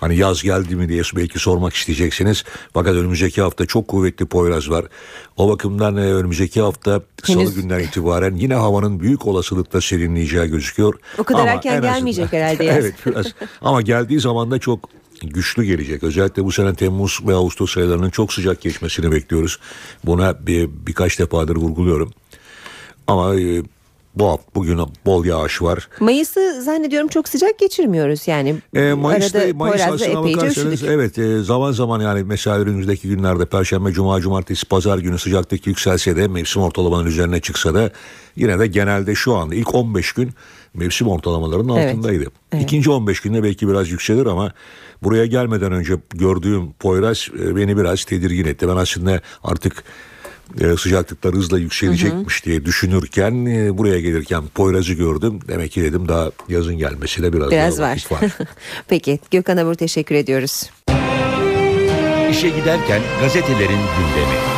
[0.00, 2.44] Hani yaz geldi mi diye belki sormak isteyeceksiniz.
[2.74, 4.84] Fakat önümüzdeki hafta çok kuvvetli Poyraz var.
[5.36, 10.94] O bakımdan e, önümüzdeki hafta salı Henüz- günden itibaren yine havanın büyük olasılıkla serinleyeceği gözüküyor.
[11.18, 12.76] O kadar Ama erken azından- gelmeyecek herhalde yaz.
[12.84, 13.26] evet biraz.
[13.62, 14.88] Ama geldiği zaman da çok
[15.22, 16.02] güçlü gelecek.
[16.02, 19.58] Özellikle bu sene Temmuz ve Ağustos aylarının çok sıcak geçmesini bekliyoruz.
[20.04, 22.12] Buna bir, birkaç defadır vurguluyorum.
[23.06, 23.62] Ama e,
[24.14, 25.88] bu hafta bugün bol yağış var.
[26.00, 28.54] Mayıs'ı zannediyorum çok sıcak geçirmiyoruz yani.
[28.74, 30.90] E, Mayıs'ta, Arada Mayıs aslına bakarsanız üşüdük.
[30.90, 36.16] evet e, zaman zaman yani mesela önümüzdeki günlerde Perşembe, Cuma, Cumartesi, Pazar günü sıcaklık yükselse
[36.16, 37.90] de mevsim ortalamanın üzerine çıksa da
[38.36, 40.30] yine de genelde şu anda ilk 15 gün
[40.74, 42.24] mevsim ortalamalarının Evet, altındaydı.
[42.52, 42.62] evet.
[42.62, 44.52] İkinci 15 günde belki biraz yükselir ama
[45.02, 48.68] buraya gelmeden önce gördüğüm Poyraz e, beni biraz tedirgin etti.
[48.68, 49.84] Ben aslında artık
[50.60, 55.40] e, sıcaklıklar hızla yükselecekmiş diye düşünürken e, buraya gelirken Poyraz'ı gördüm.
[55.48, 58.04] Demek ki dedim daha yazın gelmesiyle biraz, Biraz daha var.
[58.10, 58.30] var.
[58.88, 60.70] Peki Gökhan Abur teşekkür ediyoruz.
[62.30, 64.57] İşe giderken gazetelerin gündemi.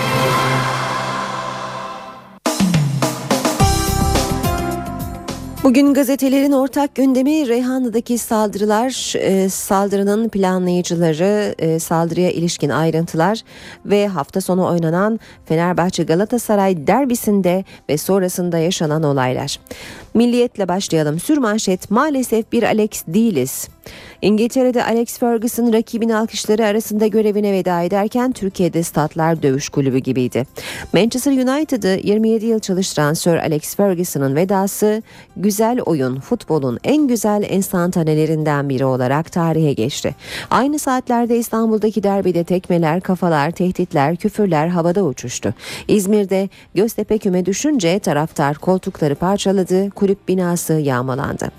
[5.65, 13.41] Bugün gazetelerin ortak gündemi Reyhanlı'daki saldırılar, e, saldırının planlayıcıları, e, saldırıya ilişkin ayrıntılar
[13.87, 19.61] ve hafta sonu oynanan Fenerbahçe Galatasaray derbisinde ve sonrasında yaşanan olaylar.
[20.15, 21.21] Milliyetle başlayalım.
[21.21, 23.69] Sürmanşet maalesef bir Alex değiliz.
[24.23, 30.47] İngiltere'de Alex Ferguson rakibin alkışları arasında görevine veda ederken Türkiye'de statlar dövüş kulübü gibiydi.
[30.93, 35.03] Manchester United'ı 27 yıl çalıştıran Sir Alex Ferguson'ın vedası
[35.37, 40.17] güzel oyun futbolun en güzel enstantanelerinden biri olarak tarihe geçti.
[40.51, 45.55] Aynı saatlerde İstanbul'daki derbide tekmeler, kafalar, tehditler, küfürler havada uçuştu.
[45.89, 51.51] İzmir'de Göztepe küme düşünce taraftar koltukları parçaladı, kulüp binası yağmalandı.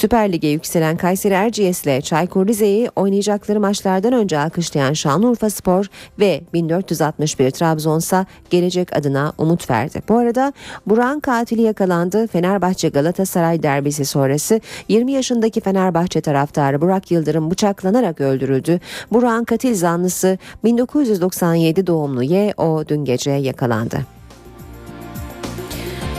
[0.00, 5.86] Süper Lig'e yükselen Kayseri Erciyes'le Çaykur Rize'yi oynayacakları maçlardan önce alkışlayan Şanlıurfa Spor
[6.18, 10.02] ve 1461 Trabzon'sa gelecek adına umut verdi.
[10.08, 10.52] Bu arada
[10.86, 12.26] Buran katili yakalandı.
[12.26, 18.80] Fenerbahçe Galatasaray derbisi sonrası 20 yaşındaki Fenerbahçe taraftarı Burak Yıldırım bıçaklanarak öldürüldü.
[19.12, 24.00] Buran katil zanlısı 1997 doğumlu Y o dün gece yakalandı.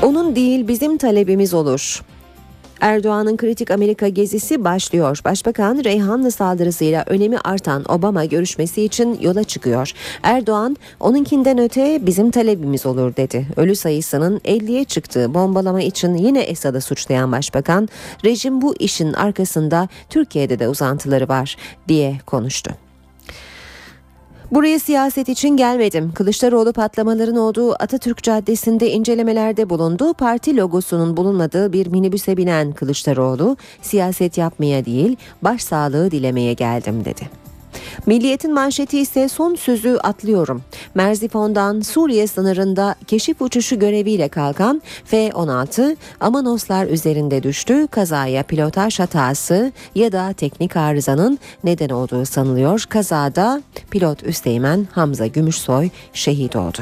[0.01, 2.01] Onun değil bizim talebimiz olur.
[2.81, 5.19] Erdoğan'ın kritik Amerika gezisi başlıyor.
[5.25, 9.91] Başbakan Reyhanlı saldırısıyla önemi artan Obama görüşmesi için yola çıkıyor.
[10.23, 13.47] Erdoğan onunkinden öte bizim talebimiz olur dedi.
[13.57, 17.89] Ölü sayısının 50'ye çıktığı bombalama için yine Esad'ı suçlayan başbakan
[18.25, 21.57] rejim bu işin arkasında Türkiye'de de uzantıları var
[21.87, 22.71] diye konuştu.
[24.51, 26.11] Buraya siyaset için gelmedim.
[26.15, 30.13] Kılıçdaroğlu patlamaların olduğu Atatürk Caddesi'nde incelemelerde bulundu.
[30.13, 37.29] Parti logosunun bulunmadığı bir minibüse binen Kılıçdaroğlu, siyaset yapmaya değil, başsağlığı dilemeye geldim dedi.
[38.05, 40.63] Milliyetin manşeti ise son sözü atlıyorum.
[40.95, 47.87] Merzifon'dan Suriye sınırında keşif uçuşu göreviyle kalkan F-16 Amanoslar üzerinde düştü.
[47.87, 52.85] Kazaya pilotaj hatası ya da teknik arızanın neden olduğu sanılıyor.
[52.89, 53.61] Kazada
[53.91, 56.79] pilot Üsteğmen Hamza Gümüşsoy şehit oldu.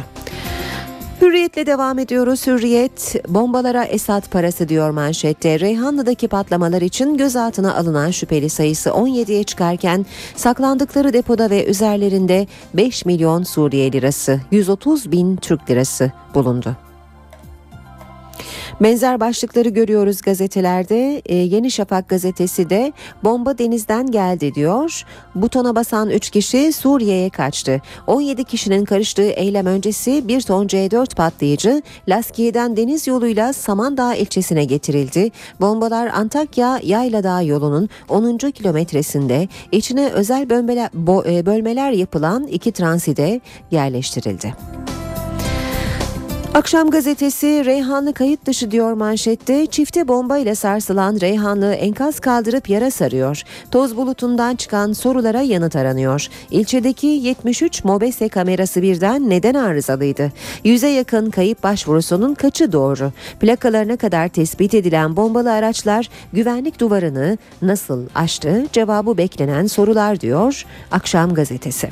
[1.22, 2.48] Hürriyetle devam ediyoruz.
[2.48, 5.60] Hürriyet bombalara Esad parası diyor manşette.
[5.60, 10.06] Reyhanlı'daki patlamalar için gözaltına alınan şüpheli sayısı 17'ye çıkarken
[10.36, 16.89] saklandıkları depoda ve üzerlerinde 5 milyon Suriye lirası, 130 bin Türk lirası bulundu.
[18.82, 21.22] Benzer başlıkları görüyoruz gazetelerde.
[21.26, 25.04] Ee, Yeni Şafak gazetesi de bomba denizden geldi diyor.
[25.36, 27.82] Butona basan 3 kişi Suriye'ye kaçtı.
[28.08, 35.32] 17 kişinin karıştığı eylem öncesi bir ton C4 patlayıcı Laskiye'den deniz yoluyla Samandağ ilçesine getirildi.
[35.62, 38.38] Bombalar Antakya Yayladağ yolunun 10.
[38.38, 44.54] kilometresinde içine özel bölmeler, bo, bölmeler yapılan iki transide yerleştirildi.
[46.54, 52.92] Akşam gazetesi Reyhanlı kayıt dışı diyor manşette çifte bomba ile sarsılan Reyhanlı enkaz kaldırıp yara
[52.92, 53.44] sarıyor.
[53.72, 56.28] Toz bulutundan çıkan sorulara yanıt aranıyor.
[56.52, 60.32] İlçedeki 73 mobese kamerası birden neden arızalıydı?
[60.64, 63.12] Yüze yakın kayıp başvurusunun kaçı doğru?
[63.40, 68.66] Plakalarına kadar tespit edilen bombalı araçlar güvenlik duvarını nasıl aştı?
[68.74, 71.90] Cevabı beklenen sorular diyor Akşam gazetesi.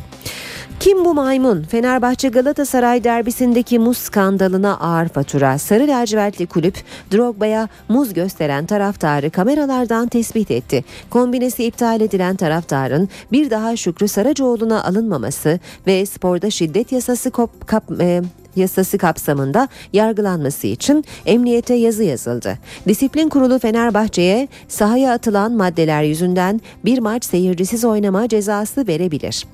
[0.79, 1.63] Kim bu maymun?
[1.63, 5.57] Fenerbahçe Galatasaray derbisindeki muz skandalına ağır fatura.
[5.57, 6.75] Sarı lacivertli kulüp
[7.11, 10.85] Drogba'ya muz gösteren taraftarı kameralardan tespit etti.
[11.09, 17.83] Kombinesi iptal edilen taraftarın bir daha Şükrü Saracoğlu'na alınmaması ve sporda şiddet yasası kop, kap,
[18.01, 18.21] e,
[18.55, 22.57] yasası kapsamında yargılanması için emniyete yazı yazıldı.
[22.87, 29.45] Disiplin Kurulu Fenerbahçe'ye sahaya atılan maddeler yüzünden bir maç seyircisiz oynama cezası verebilir.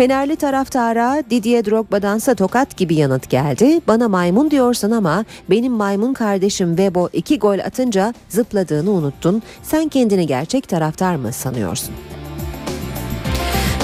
[0.00, 3.80] Fenerli taraftara Didier Drogba'dansa tokat gibi yanıt geldi.
[3.88, 9.42] Bana maymun diyorsun ama benim maymun kardeşim Vebo iki gol atınca zıpladığını unuttun.
[9.62, 11.94] Sen kendini gerçek taraftar mı sanıyorsun?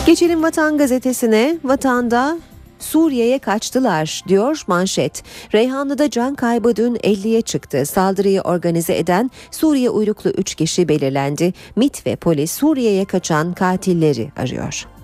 [0.07, 1.59] Geçelim Vatan Gazetesi'ne.
[1.65, 2.39] Vatanda
[2.79, 5.23] Suriye'ye kaçtılar diyor manşet.
[5.55, 7.87] Reyhanlı'da can kaybı dün 50'ye çıktı.
[7.87, 11.53] Saldırıyı organize eden Suriye uyruklu 3 kişi belirlendi.
[11.77, 14.96] MIT ve polis Suriye'ye kaçan katilleri arıyor.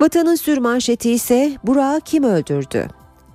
[0.00, 2.88] Vatanın sür manşeti ise Burak'ı kim öldürdü?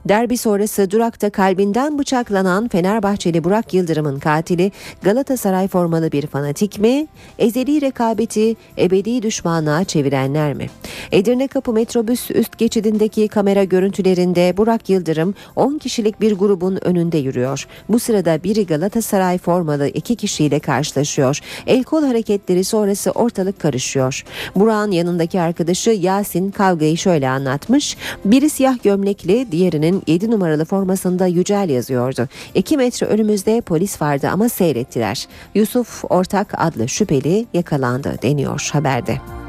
[0.05, 4.71] Derbi sonrası durakta kalbinden bıçaklanan Fenerbahçeli Burak Yıldırım'ın katili
[5.01, 7.07] Galatasaray formalı bir fanatik mi?
[7.39, 10.67] Ezeli rekabeti ebedi düşmanlığa çevirenler mi?
[11.11, 17.67] Edirne Kapı metrobüs üst geçidindeki kamera görüntülerinde Burak Yıldırım 10 kişilik bir grubun önünde yürüyor.
[17.89, 21.39] Bu sırada biri Galatasaray formalı iki kişiyle karşılaşıyor.
[21.67, 24.23] El kol hareketleri sonrası ortalık karışıyor.
[24.55, 27.97] Burak'ın yanındaki arkadaşı Yasin kavgayı şöyle anlatmış.
[28.25, 32.27] Biri siyah gömlekli, diğerinin Fenerbahçe'nin 7 numaralı formasında Yücel yazıyordu.
[32.55, 35.27] 2 metre önümüzde polis vardı ama seyrettiler.
[35.55, 39.40] Yusuf Ortak adlı şüpheli yakalandı deniyor haberde.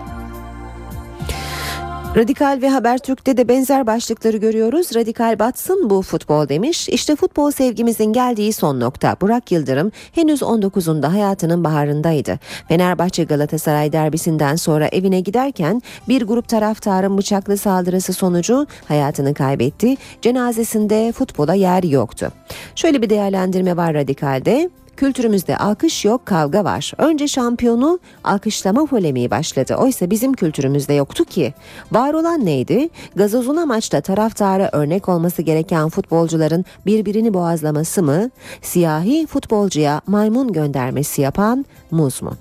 [2.17, 4.95] Radikal ve Habertürk'te de benzer başlıkları görüyoruz.
[4.95, 6.89] Radikal batsın bu futbol demiş.
[6.89, 9.17] İşte futbol sevgimizin geldiği son nokta.
[9.21, 12.39] Burak Yıldırım henüz 19'unda hayatının baharındaydı.
[12.69, 19.97] Fenerbahçe Galatasaray derbisinden sonra evine giderken bir grup taraftarın bıçaklı saldırısı sonucu hayatını kaybetti.
[20.23, 22.33] Cenazesinde futbola yer yoktu.
[22.75, 24.71] Şöyle bir değerlendirme var Radikal'de.
[24.97, 26.93] Kültürümüzde alkış yok kavga var.
[26.99, 29.75] Önce şampiyonu alkışlama polemiği başladı.
[29.75, 31.55] Oysa bizim kültürümüzde yoktu ki.
[31.93, 32.89] Var olan neydi?
[33.17, 38.31] Gazozuna maçta taraftara örnek olması gereken futbolcuların birbirini boğazlaması mı?
[38.63, 42.33] Siyahi futbolcuya maymun göndermesi yapan muz mu?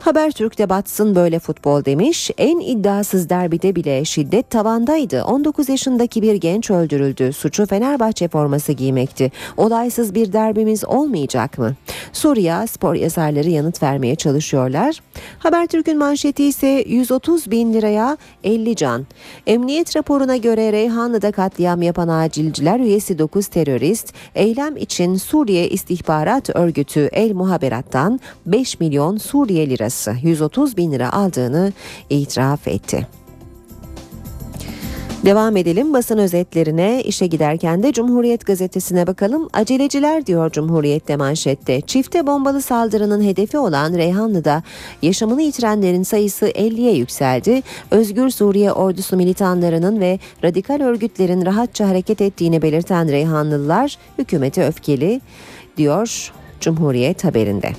[0.00, 2.30] Habertürk'te batsın böyle futbol demiş.
[2.38, 5.24] En iddiasız derbide bile şiddet tavandaydı.
[5.24, 7.32] 19 yaşındaki bir genç öldürüldü.
[7.32, 9.32] Suçu Fenerbahçe forması giymekti.
[9.56, 11.74] Olaysız bir derbimiz olmayacak mı?
[12.12, 15.00] Suriye spor yazarları yanıt vermeye çalışıyorlar.
[15.38, 19.06] Habertürk'ün manşeti ise 130 bin liraya 50 can.
[19.46, 27.08] Emniyet raporuna göre Reyhanlı'da katliam yapan acilciler üyesi 9 terörist eylem için Suriye İstihbarat Örgütü
[27.12, 29.89] El Muhaberat'tan 5 milyon Suriye lirası
[30.22, 31.72] 130 bin lira aldığını
[32.10, 33.06] itiraf etti.
[35.24, 39.48] Devam edelim basın özetlerine işe giderken de Cumhuriyet gazetesine bakalım.
[39.52, 41.80] Aceleciler diyor Cumhuriyet'te manşette.
[41.80, 44.62] Çifte bombalı saldırının hedefi olan Reyhanlı'da
[45.02, 47.62] yaşamını yitirenlerin sayısı 50'ye yükseldi.
[47.90, 55.20] Özgür Suriye ordusu militanlarının ve radikal örgütlerin rahatça hareket ettiğini belirten Reyhanlılar hükümete öfkeli
[55.76, 57.72] diyor Cumhuriyet haberinde.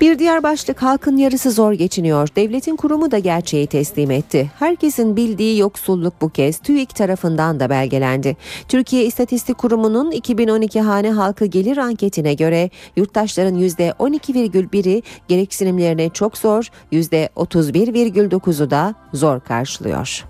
[0.00, 2.28] Bir diğer başlık halkın yarısı zor geçiniyor.
[2.36, 4.50] Devletin kurumu da gerçeği teslim etti.
[4.58, 8.36] Herkesin bildiği yoksulluk bu kez TÜİK tarafından da belgelendi.
[8.68, 18.70] Türkiye İstatistik Kurumu'nun 2012 hane halkı gelir anketine göre yurttaşların %12,1'i gereksinimlerine çok zor, %31,9'u
[18.70, 20.24] da zor karşılıyor.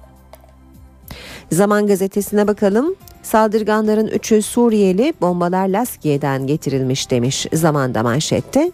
[1.52, 2.94] Zaman gazetesine bakalım.
[3.22, 8.72] Saldırganların üçü Suriyeli bombalar Laskiye'den getirilmiş demiş zamanda manşette.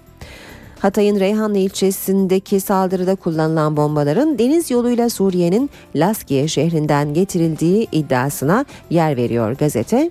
[0.79, 9.57] Hatay'ın Reyhanlı ilçesindeki saldırıda kullanılan bombaların deniz yoluyla Suriye'nin Laskiye şehrinden getirildiği iddiasına yer veriyor
[9.57, 10.11] gazete.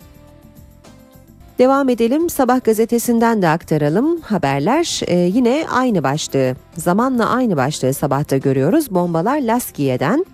[1.59, 2.29] Devam edelim.
[2.29, 4.21] Sabah gazetesinden de aktaralım.
[4.21, 8.91] Haberler ee, yine aynı başlığı zamanla aynı başlığı sabahta görüyoruz.
[8.91, 10.25] Bombalar Laskiye'den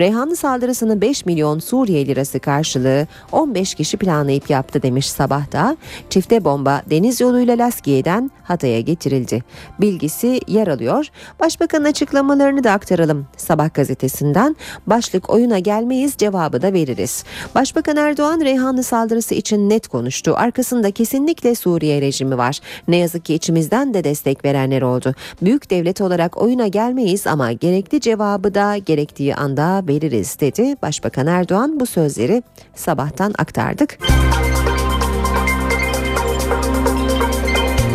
[0.00, 5.76] Reyhanlı saldırısını 5 milyon Suriye lirası karşılığı 15 kişi planlayıp yaptı demiş sabahta.
[6.10, 9.42] Çifte bomba deniz yoluyla Laskiye'den Hatay'a getirildi.
[9.80, 11.06] Bilgisi yer alıyor.
[11.40, 13.26] Başbakanın açıklamalarını da aktaralım.
[13.36, 14.56] Sabah gazetesinden
[14.86, 17.24] başlık oyuna gelmeyiz cevabı da veririz.
[17.54, 20.34] Başbakan Erdoğan Reyhanlı saldırısı için net konuştu.
[20.36, 22.60] Arkasında kesinlikle Suriye rejimi var.
[22.88, 25.14] Ne yazık ki içimizden de destek verenler oldu.
[25.42, 30.76] Büyük devlet olarak oyuna gelmeyiz ama gerekli cevabı da gerektiği anda veririz dedi.
[30.82, 32.42] Başbakan Erdoğan bu sözleri
[32.74, 33.98] sabahtan aktardık.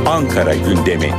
[0.06, 1.12] Ankara gündemi.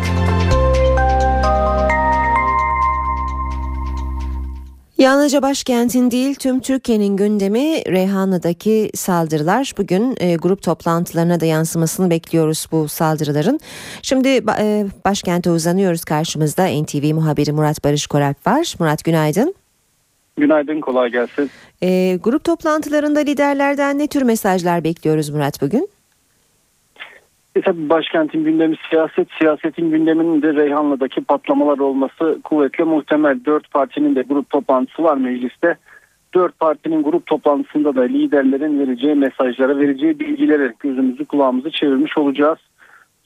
[5.02, 9.72] Yalnızca başkentin değil tüm Türkiye'nin gündemi Reyhanlı'daki saldırılar.
[9.78, 13.60] Bugün e, grup toplantılarına da yansımasını bekliyoruz bu saldırıların.
[14.02, 18.74] Şimdi e, başkente uzanıyoruz karşımızda NTV muhabiri Murat Barış Korak var.
[18.78, 19.54] Murat günaydın.
[20.36, 21.50] Günaydın, kolay gelsin.
[21.82, 25.88] E, grup toplantılarında liderlerden ne tür mesajlar bekliyoruz Murat bugün?
[27.56, 33.44] E, tabii başkentin gündemi siyaset, siyasetin gündeminin de Reyhanlı'daki patlamalar olması kuvvetle muhtemel.
[33.44, 35.76] Dört partinin de grup toplantısı var mecliste.
[36.34, 42.58] Dört partinin grup toplantısında da liderlerin vereceği mesajlara, vereceği bilgilere gözümüzü kulağımızı çevirmiş olacağız.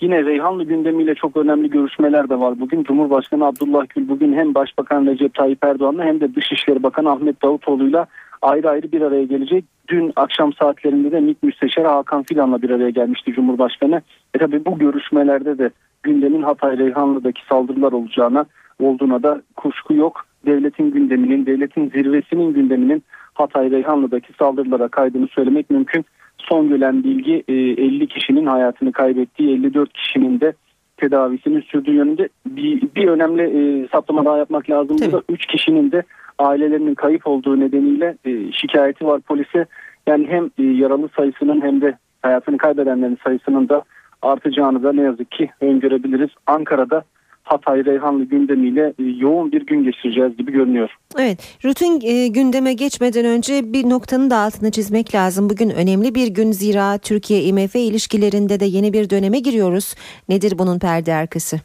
[0.01, 2.61] Yine Reyhanlı gündemiyle çok önemli görüşmeler de var.
[2.61, 7.43] Bugün Cumhurbaşkanı Abdullah Gül bugün hem Başbakan Recep Tayyip Erdoğan'la hem de Dışişleri Bakanı Ahmet
[7.43, 8.07] Davutoğlu'yla
[8.43, 9.65] ayrı ayrı bir araya gelecek.
[9.89, 14.03] Dün akşam saatlerinde de MİT Müsteşarı Hakan Fidan'la bir araya gelmişti Cumhurbaşkanı.
[14.35, 15.71] E tabi bu görüşmelerde de
[16.03, 18.45] gündemin Hatay Reyhanlı'daki saldırılar olacağına
[18.81, 20.27] olduğuna da kuşku yok.
[20.47, 23.03] Devletin gündeminin, devletin zirvesinin gündeminin
[23.35, 26.05] Hatay Reyhanlı'daki saldırılara kaydını söylemek mümkün.
[26.49, 30.53] Son gelen bilgi 50 e, kişinin hayatını kaybettiği 54 kişinin de
[30.97, 34.97] tedavisinin sürdüğü yönünde bir, bir önemli e, saptama daha yapmak lazım.
[35.01, 36.03] Burada 3 kişinin de
[36.39, 39.67] ailelerinin kayıp olduğu nedeniyle e, şikayeti var polise.
[40.07, 43.83] Yani hem e, yaralı sayısının hem de hayatını kaybedenlerin sayısının da
[44.23, 46.31] artacağını da ne yazık ki öngörebiliriz.
[46.47, 47.05] Ankara'da
[47.47, 50.91] Hatay Reyhanlı gündemiyle e, yoğun bir gün geçireceğiz gibi görünüyor.
[51.19, 55.51] Evet, rutin e, gündeme geçmeden önce bir noktanın da altını çizmek lazım.
[55.51, 59.95] Bugün önemli bir gün zira Türkiye-IMF ilişkilerinde de yeni bir döneme giriyoruz.
[60.29, 61.57] Nedir bunun perde arkası?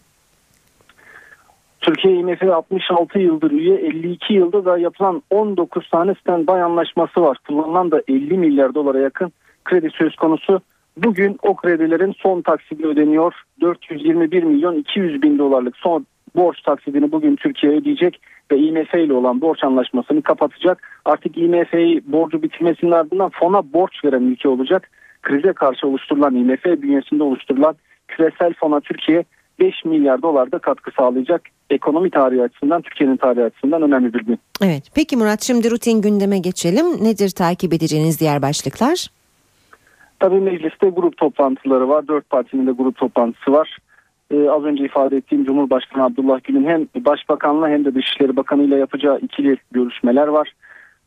[1.81, 7.37] Türkiye IMF'ye 66 yıldır üye 52 yılda da yapılan 19 tane standby anlaşması var.
[7.47, 9.31] Kullanılan da 50 milyar dolara yakın
[9.65, 10.61] kredi söz konusu.
[10.97, 13.33] Bugün o kredilerin son taksidi ödeniyor.
[13.61, 18.21] 421 milyon 200 bin dolarlık son borç taksidini bugün Türkiye ödeyecek
[18.51, 21.01] ve IMF ile olan borç anlaşmasını kapatacak.
[21.05, 24.89] Artık IMF'yi borcu bitirmesinin ardından fona borç veren ülke olacak.
[25.21, 27.75] Krize karşı oluşturulan IMF bünyesinde oluşturulan
[28.07, 29.23] küresel fona Türkiye
[29.59, 31.41] 5 milyar dolarda katkı sağlayacak.
[31.69, 34.39] Ekonomi tarihi açısından, Türkiye'nin tarihi açısından önemli bir gün.
[34.61, 34.83] Evet.
[34.95, 36.85] Peki Murat şimdi rutin gündeme geçelim.
[36.85, 39.07] Nedir takip edeceğiniz diğer başlıklar?
[40.21, 42.07] Tabii mecliste grup toplantıları var.
[42.07, 43.77] Dört partinin de grup toplantısı var.
[44.31, 48.75] Ee, az önce ifade ettiğim Cumhurbaşkanı Abdullah Gül'ün hem Başbakanla hem de Dışişleri Bakanı ile
[48.75, 50.53] yapacağı ikili görüşmeler var.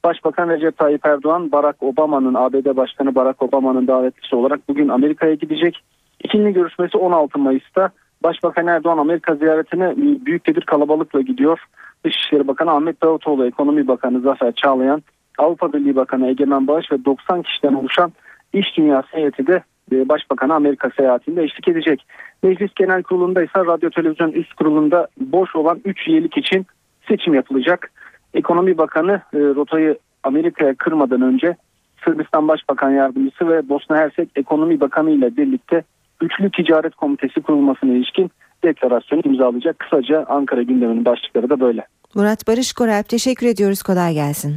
[0.05, 5.85] Başbakan Recep Tayyip Erdoğan, Barack Obama'nın ABD Başkanı Barack Obama'nın davetlisi olarak bugün Amerika'ya gidecek.
[6.25, 7.91] İkinci görüşmesi 16 Mayıs'ta.
[8.23, 11.59] Başbakan Erdoğan Amerika ziyaretine büyük bir kalabalıkla gidiyor.
[12.05, 15.03] Dışişleri Bakanı Ahmet Davutoğlu, Ekonomi Bakanı Zafer Çağlayan,
[15.39, 18.13] Avrupa Birliği Bakanı Egemen Bağış ve 90 kişiden oluşan
[18.55, 22.07] İş Dünyası heyeti de e, Başbakanı Amerika seyahatinde eşlik edecek.
[22.43, 26.67] Meclis Genel Kurulu'nda ise Radyo Televizyon Üst Kurulu'nda boş olan 3 üyelik için
[27.09, 27.91] seçim yapılacak.
[28.35, 31.57] Ekonomi Bakanı e, rotayı Amerika'ya kırmadan önce
[32.05, 35.83] Sırbistan Başbakan Yardımcısı ve Bosna Hersek Ekonomi Bakanı ile birlikte
[36.21, 38.31] Üçlü Ticaret Komitesi kurulmasına ilişkin
[38.65, 39.79] deklarasyonu imzalayacak.
[39.79, 41.87] Kısaca Ankara gündeminin başlıkları da böyle.
[42.15, 43.83] Murat Barış Koralp teşekkür ediyoruz.
[43.83, 44.57] Kolay gelsin.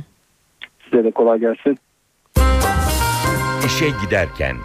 [0.83, 1.77] Size de kolay gelsin.
[3.68, 4.57] İşe giderken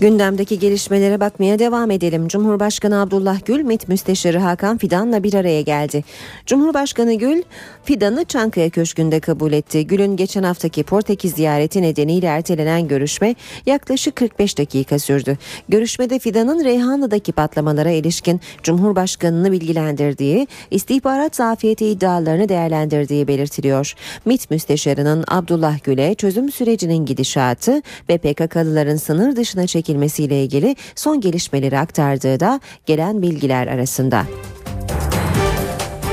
[0.00, 2.28] Gündemdeki gelişmelere bakmaya devam edelim.
[2.28, 6.04] Cumhurbaşkanı Abdullah Gül, MİT Müsteşarı Hakan Fidan'la bir araya geldi.
[6.46, 7.42] Cumhurbaşkanı Gül,
[7.84, 9.86] Fidan'ı Çankaya Köşkü'nde kabul etti.
[9.86, 13.34] Gül'ün geçen haftaki Portekiz ziyareti nedeniyle ertelenen görüşme
[13.66, 15.38] yaklaşık 45 dakika sürdü.
[15.68, 23.94] Görüşmede Fidan'ın Reyhanlı'daki patlamalara ilişkin Cumhurbaşkanı'nı bilgilendirdiği, istihbarat zafiyeti iddialarını değerlendirdiği belirtiliyor.
[24.24, 31.20] MİT Müsteşarı'nın Abdullah Gül'e çözüm sürecinin gidişatı ve PKK'lıların sınır dışına çekilmesi çekilmesiyle ilgili son
[31.20, 34.26] gelişmeleri aktardığı da gelen bilgiler arasında.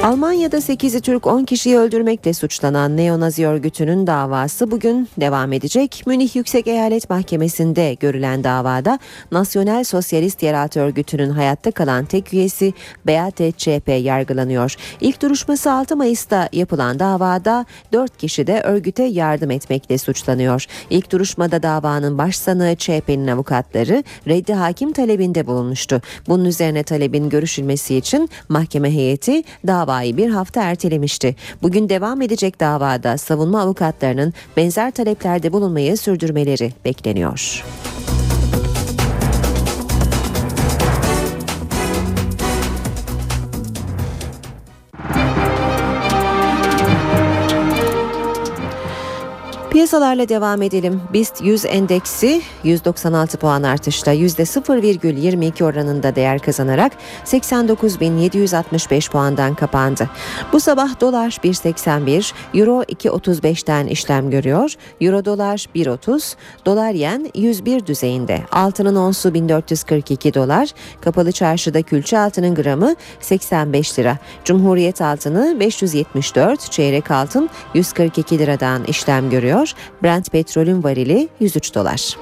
[0.04, 6.04] Almanya'da 8'i Türk 10 kişiyi öldürmekle suçlanan neonazi örgütünün davası bugün devam edecek.
[6.08, 9.00] Münih Yüksek Eyalet Mahkemesi'nde görülen davada
[9.32, 12.74] Nasyonel Sosyalist Yeraltı Örgütü'nün hayatta kalan tek üyesi
[13.08, 14.76] Beate CHP yargılanıyor.
[15.02, 20.66] İlk duruşması 6 Mayıs'ta yapılan davada 4 kişi de örgüte yardım etmekle suçlanıyor.
[20.90, 26.02] İlk duruşmada davanın başsanığı CHP'nin avukatları reddi hakim talebinde bulunmuştu.
[26.28, 31.36] Bunun üzerine talebin görüşülmesi için mahkeme heyeti dava davayı bir hafta ertelemişti.
[31.62, 37.64] Bugün devam edecek davada savunma avukatlarının benzer taleplerde bulunmayı sürdürmeleri bekleniyor.
[49.78, 51.02] Piyasalarla devam edelim.
[51.14, 56.92] BIST 100 endeksi 196 puan artışla %0,22 oranında değer kazanarak
[57.26, 60.10] 89.765 puandan kapandı.
[60.54, 64.74] Bu sabah dolar 1.81, euro 2.35'ten işlem görüyor.
[65.02, 68.42] Euro dolar 1.30, dolar yen 101 düzeyinde.
[68.52, 70.70] Altının onsu 1442 dolar,
[71.02, 74.18] kapalı çarşıda külçe altının gramı 85 lira.
[74.44, 79.67] Cumhuriyet altını 574, çeyrek altın 142 liradan işlem görüyor.
[80.04, 82.18] Brent petrolün varili 103 dolar.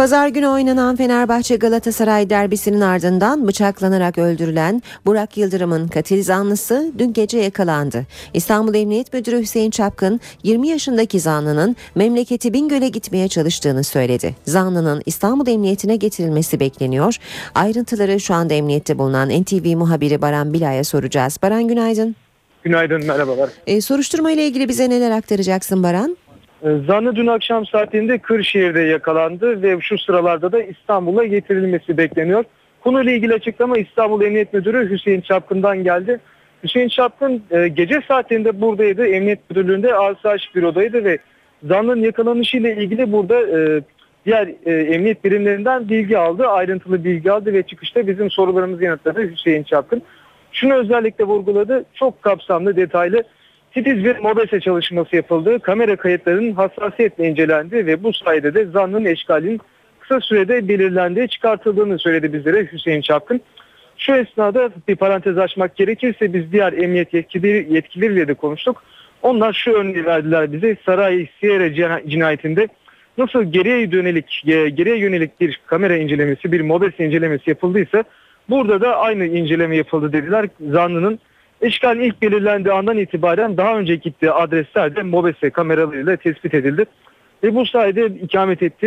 [0.00, 7.38] Pazar günü oynanan Fenerbahçe Galatasaray derbisinin ardından bıçaklanarak öldürülen Burak Yıldırım'ın katil zanlısı dün gece
[7.38, 8.06] yakalandı.
[8.34, 14.36] İstanbul Emniyet Müdürü Hüseyin Çapkın 20 yaşındaki zanlının memleketi Bingöl'e gitmeye çalıştığını söyledi.
[14.44, 17.16] Zanlının İstanbul Emniyetine getirilmesi bekleniyor.
[17.54, 21.38] Ayrıntıları şu anda emniyette bulunan NTV muhabiri Baran Bilay'a soracağız.
[21.42, 22.16] Baran günaydın.
[22.62, 23.50] Günaydın merhabalar.
[23.66, 26.16] E, soruşturma ile ilgili bize neler aktaracaksın Baran?
[26.62, 32.44] Zanlı dün akşam saatinde Kırşehir'de yakalandı ve şu sıralarda da İstanbul'a getirilmesi bekleniyor.
[32.80, 36.20] Konuyla ilgili açıklama İstanbul Emniyet Müdürü Hüseyin Çapkın'dan geldi.
[36.64, 39.06] Hüseyin Çapkın e, gece saatinde buradaydı.
[39.06, 41.18] Emniyet Müdürlüğü'nde asayiş bürodaydı ve
[41.62, 43.80] zanlının yakalanışıyla ilgili burada e,
[44.26, 46.46] diğer e, emniyet birimlerinden bilgi aldı.
[46.46, 50.02] Ayrıntılı bilgi aldı ve çıkışta bizim sorularımızı yanıtladı Hüseyin Çapkın.
[50.52, 51.84] Şunu özellikle vurguladı.
[51.94, 53.24] Çok kapsamlı, detaylı
[53.74, 55.58] titiz bir mobese çalışması yapıldı.
[55.58, 59.60] Kamera kayıtlarının hassasiyetle incelendi ve bu sayede de zanlının eşkalinin
[60.00, 63.40] kısa sürede belirlendiği çıkartıldığını söyledi bizlere Hüseyin Çapkın.
[63.96, 68.82] Şu esnada bir parantez açmak gerekirse biz diğer emniyet yetkili, yetkilileriyle de konuştuk.
[69.22, 72.68] Onlar şu örneği verdiler bize Saray Sierra cinayetinde
[73.18, 78.04] nasıl geriye dönelik geriye yönelik bir kamera incelemesi, bir mobese incelemesi yapıldıysa
[78.48, 80.46] burada da aynı inceleme yapıldı dediler.
[80.70, 81.18] Zanlının
[81.62, 86.84] işgal ilk belirlendiği andan itibaren daha önce gittiği adreslerde mobese kameralarıyla tespit edildi.
[87.42, 88.86] Ve bu sayede ikamet etti,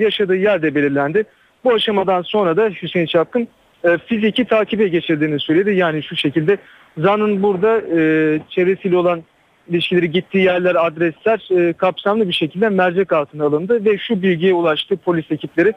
[0.00, 1.24] yaşadığı yer de belirlendi.
[1.64, 3.48] Bu aşamadan sonra da Hüseyin Çapkın
[3.84, 5.70] e, fiziki takibe geçirdiğini söyledi.
[5.76, 6.58] Yani şu şekilde
[6.98, 9.22] zanın burada e, çevresiyle olan
[9.68, 14.96] ilişkileri gittiği yerler, adresler e, kapsamlı bir şekilde mercek altına alındı ve şu bilgiye ulaştı
[14.96, 15.72] polis ekipleri.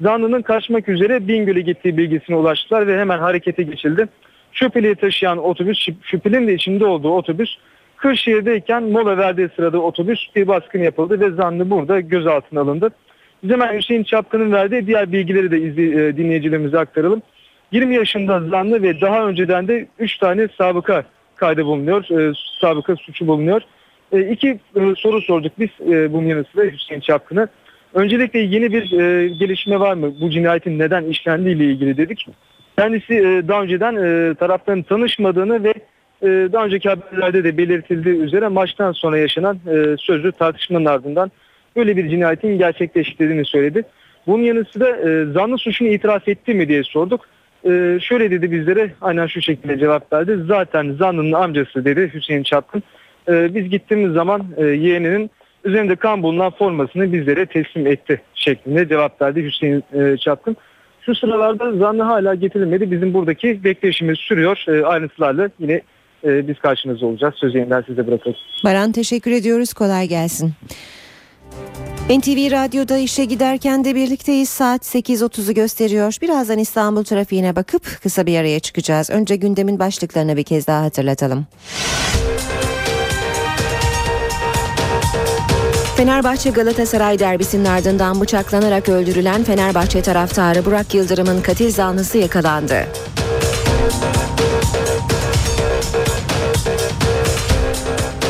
[0.00, 4.08] Zanlının kaçmak üzere Bingöl'e gittiği bilgisine ulaştılar ve hemen harekete geçildi.
[4.54, 7.56] Şüpheliyi taşıyan otobüs, şüphelinin de içinde olduğu otobüs
[7.96, 12.90] Kırşehir'deyken mola verdiği sırada otobüs bir baskın yapıldı ve zanlı burada gözaltına alındı.
[13.42, 17.22] Biz Hüseyin Çapkın'ın verdiği diğer bilgileri de izli, dinleyicilerimize aktaralım.
[17.72, 21.04] 20 yaşında zanlı ve daha önceden de 3 tane sabıka
[21.36, 22.20] kaydı bulunuyor.
[22.20, 23.62] E, sabıka suçu bulunuyor.
[24.12, 27.48] E, iki e, soru sorduk biz e, bunun yanı sıra Hüseyin Çapkın'a.
[27.94, 30.14] Öncelikle yeni bir e, gelişme var mı?
[30.20, 32.26] Bu cinayetin neden işlendiği ile ilgili dedik.
[32.78, 35.74] Kendisi e, daha önceden e, tarafların tanışmadığını ve
[36.22, 41.30] e, daha önceki haberlerde de belirtildiği üzere maçtan sonra yaşanan e, sözlü tartışmanın ardından
[41.76, 43.82] böyle bir cinayetin gerçekleştirdiğini söyledi.
[44.26, 47.20] Bunun yanı sıra e, zanlı suçunu itiraf etti mi diye sorduk.
[48.00, 50.38] Şöyle dedi bizlere aynen şu şekilde cevap verdi.
[50.46, 52.82] Zaten zanlının amcası dedi Hüseyin Çapkın.
[53.28, 55.30] Biz gittiğimiz zaman yeğeninin
[55.64, 60.56] üzerinde kan bulunan formasını bizlere teslim etti şeklinde cevap verdi Hüseyin e, Çapkın.
[61.06, 62.90] Şu sıralarda zanlı hala getirilmedi.
[62.90, 64.64] Bizim buradaki bekleyişimiz sürüyor.
[64.68, 65.80] E, ayrıntılarla yine
[66.24, 67.34] e, biz karşınızda olacağız.
[67.36, 68.36] Sözü yeniden size bırakalım.
[68.64, 69.72] Baran teşekkür ediyoruz.
[69.72, 70.52] Kolay gelsin.
[72.10, 74.48] NTV Radyo'da işe giderken de birlikteyiz.
[74.48, 76.16] Saat 8.30'u gösteriyor.
[76.22, 79.10] Birazdan İstanbul trafiğine bakıp kısa bir araya çıkacağız.
[79.10, 81.46] Önce gündemin başlıklarını bir kez daha hatırlatalım.
[86.04, 92.86] Fenerbahçe Galatasaray derbisinin ardından bıçaklanarak öldürülen Fenerbahçe taraftarı Burak Yıldırım'ın katil zanlısı yakalandı.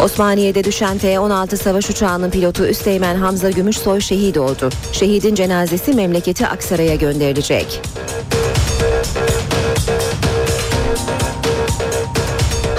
[0.04, 4.70] Osmaniye'de düşen F-16 savaş uçağının pilotu Üsteğmen Hamza Gümüşsoy şehit oldu.
[4.92, 7.80] Şehidin cenazesi memleketi Aksaray'a gönderilecek.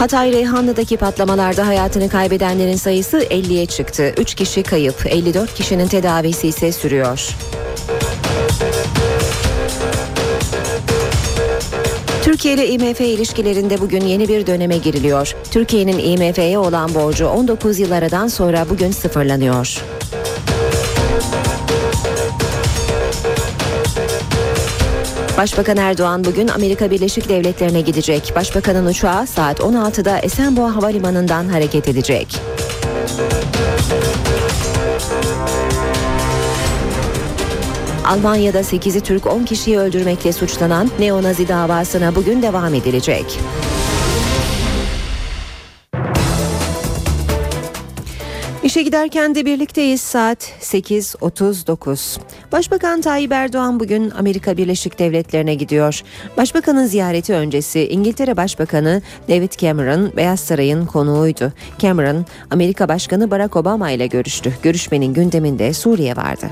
[0.05, 4.13] Hatay Reyhanlı'daki patlamalarda hayatını kaybedenlerin sayısı 50'ye çıktı.
[4.17, 7.35] 3 kişi kayıp, 54 kişinin tedavisi ise sürüyor.
[12.23, 15.35] Türkiye ile IMF ilişkilerinde bugün yeni bir döneme giriliyor.
[15.51, 19.81] Türkiye'nin IMF'ye olan borcu 19 yıl aradan sonra bugün sıfırlanıyor.
[25.37, 28.33] Başbakan Erdoğan bugün Amerika Birleşik Devletleri'ne gidecek.
[28.35, 32.27] Başbakanın uçağı saat 16'da Esenboğa Havalimanı'ndan hareket edecek.
[38.05, 43.39] Almanya'da 8'i Türk 10 kişiyi öldürmekle suçlanan neonazi davasına bugün devam edilecek.
[48.75, 52.19] İşe giderken de birlikteyiz saat 8.39.
[52.51, 56.01] Başbakan Tayyip Erdoğan bugün Amerika Birleşik Devletleri'ne gidiyor.
[56.37, 61.53] Başbakanın ziyareti öncesi İngiltere Başbakanı David Cameron Beyaz Saray'ın konuğuydu.
[61.79, 64.53] Cameron Amerika Başkanı Barack Obama ile görüştü.
[64.63, 66.45] Görüşmenin gündeminde Suriye vardı.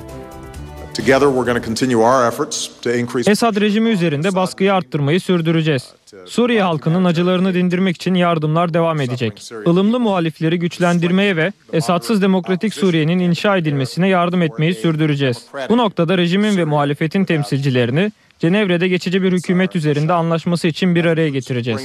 [3.32, 5.84] Esad rejimi üzerinde baskıyı arttırmayı sürdüreceğiz.
[6.26, 9.52] Suriye halkının acılarını dindirmek için yardımlar devam edecek.
[9.66, 15.38] Ilımlı muhalifleri güçlendirmeye ve Esadsız demokratik Suriye'nin inşa edilmesine yardım etmeyi sürdüreceğiz.
[15.70, 21.30] Bu noktada rejimin ve muhalefetin temsilcilerini Cenevre'de geçici bir hükümet üzerinde anlaşması için bir araya
[21.30, 21.82] getireceğiz.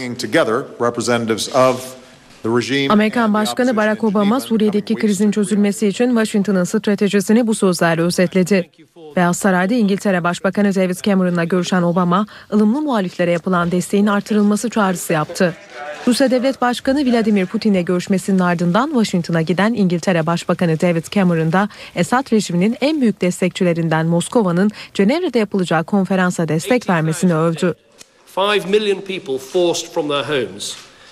[2.90, 8.70] Amerikan Başkanı Barack Obama Suriye'deki krizin çözülmesi için Washington'ın stratejisini bu sözlerle özetledi.
[9.16, 15.54] Beyaz Saray'da İngiltere Başbakanı David Cameron'la görüşen Obama, ılımlı muhaliflere yapılan desteğin artırılması çağrısı yaptı.
[16.06, 22.32] Rusya Devlet Başkanı Vladimir Putin'le görüşmesinin ardından Washington'a giden İngiltere Başbakanı David Cameron da Esad
[22.32, 27.74] rejiminin en büyük destekçilerinden Moskova'nın Cenevre'de yapılacağı konferansa destek vermesini övdü.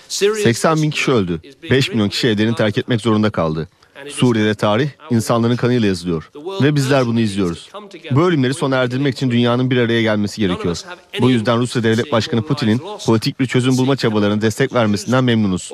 [0.09, 1.41] 80 bin kişi öldü.
[1.71, 3.67] 5 milyon kişi evlerini terk etmek zorunda kaldı.
[4.09, 6.29] Suriye'de tarih insanların kanıyla yazılıyor
[6.63, 7.69] ve bizler bunu izliyoruz.
[8.11, 10.77] Bu ölümleri sona erdirmek için dünyanın bir araya gelmesi gerekiyor.
[11.21, 15.71] Bu yüzden Rusya Devlet Başkanı Putin'in politik bir çözüm bulma çabalarına destek vermesinden memnunuz.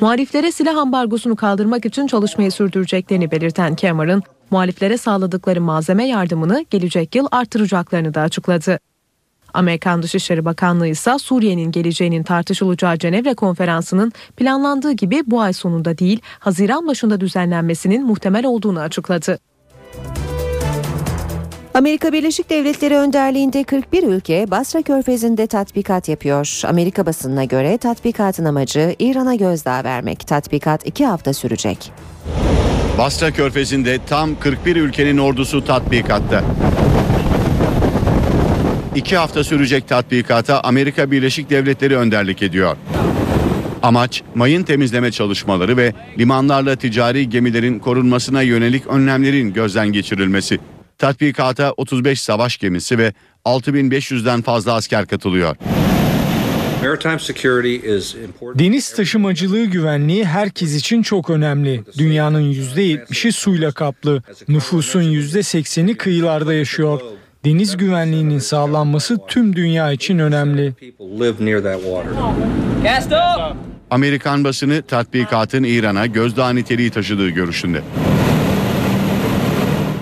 [0.00, 7.26] Muhaliflere silah ambargosunu kaldırmak için çalışmayı sürdüreceklerini belirten Cameron, muhaliflere sağladıkları malzeme yardımını gelecek yıl
[7.30, 8.78] artıracaklarını da açıkladı.
[9.54, 16.20] Amerikan Dışişleri Bakanlığı ise Suriye'nin geleceğinin tartışılacağı Cenevre Konferansı'nın planlandığı gibi bu ay sonunda değil,
[16.38, 19.38] Haziran başında düzenlenmesinin muhtemel olduğunu açıkladı.
[21.74, 26.60] Amerika Birleşik Devletleri önderliğinde 41 ülke Basra Körfezi'nde tatbikat yapıyor.
[26.64, 30.26] Amerika basınına göre tatbikatın amacı İran'a gözdağı vermek.
[30.26, 31.92] Tatbikat iki hafta sürecek.
[32.98, 36.44] Basra Körfezi'nde tam 41 ülkenin ordusu tatbikatta.
[38.94, 42.76] İki hafta sürecek tatbikata Amerika Birleşik Devletleri önderlik ediyor.
[43.82, 50.58] Amaç mayın temizleme çalışmaları ve limanlarla ticari gemilerin korunmasına yönelik önlemlerin gözden geçirilmesi.
[50.98, 53.12] Tatbikata 35 savaş gemisi ve
[53.44, 55.56] 6500'den fazla asker katılıyor.
[58.54, 61.82] Deniz taşımacılığı güvenliği herkes için çok önemli.
[61.98, 64.22] Dünyanın %70'i suyla kaplı.
[64.48, 67.00] Nüfusun %80'i kıyılarda yaşıyor.
[67.44, 70.74] Deniz güvenliğinin sağlanması tüm dünya için önemli.
[73.90, 77.82] Amerikan basını tatbikatın İran'a gözdağı niteliği taşıdığı görüşünde.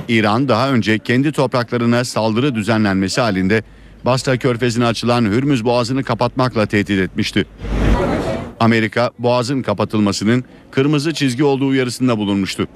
[0.09, 3.62] İran daha önce kendi topraklarına saldırı düzenlenmesi halinde
[4.05, 7.47] Basra Körfezi'ne açılan Hürmüz Boğazı'nı kapatmakla tehdit etmişti.
[8.61, 12.68] Amerika boğazın kapatılmasının kırmızı çizgi olduğu uyarısında bulunmuştu.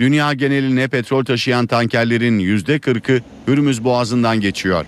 [0.00, 4.86] Dünya geneline petrol taşıyan tankerlerin %40'ı Hürmüz Boğazı'ndan geçiyor.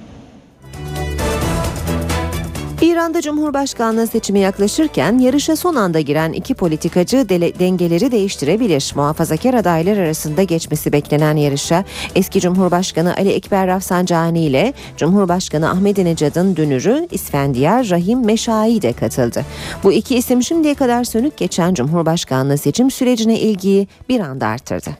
[2.82, 8.92] İran'da Cumhurbaşkanlığı seçimi yaklaşırken yarışa son anda giren iki politikacı dele- dengeleri değiştirebilir.
[8.96, 17.08] Muhafazakar adaylar arasında geçmesi beklenen yarışa eski Cumhurbaşkanı Ali Ekber Rafsanjani ile Cumhurbaşkanı Ahmadinejad'ın dünürü
[17.10, 19.44] İsfendiyar Rahim Meşai de katıldı.
[19.84, 24.90] Bu iki isim şimdiye kadar sönük geçen Cumhurbaşkanlığı seçim sürecine ilgiyi bir anda artırdı.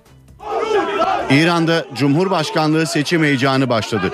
[1.31, 4.11] İran'da Cumhurbaşkanlığı seçim heyecanı başladı.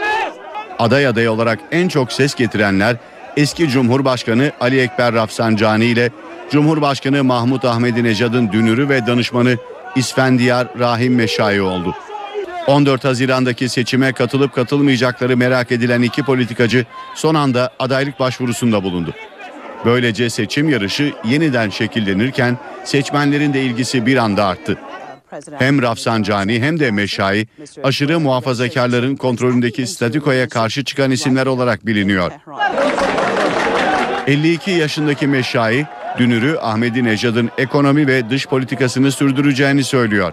[0.79, 2.97] Aday aday olarak en çok ses getirenler
[3.39, 6.11] eski Cumhurbaşkanı Ali Ekber Rafsanjani ile
[6.51, 9.57] Cumhurbaşkanı Mahmut Ahmadinejad'ın dünürü ve danışmanı
[9.97, 11.95] İsfendiyar Rahim Meşai oldu.
[12.67, 16.85] 14 Haziran'daki seçime katılıp katılmayacakları merak edilen iki politikacı
[17.15, 19.15] son anda adaylık başvurusunda bulundu.
[19.85, 24.79] Böylece seçim yarışı yeniden şekillenirken seçmenlerin de ilgisi bir anda arttı.
[25.59, 27.47] Hem Rafsanjani hem de Meşai
[27.83, 32.33] aşırı muhafazakarların kontrolündeki statükoya karşı çıkan isimler olarak biliniyor.
[34.27, 35.87] 52 yaşındaki Meşai,
[36.19, 40.33] dünürü Ahmedi Nejad'ın ekonomi ve dış politikasını sürdüreceğini söylüyor.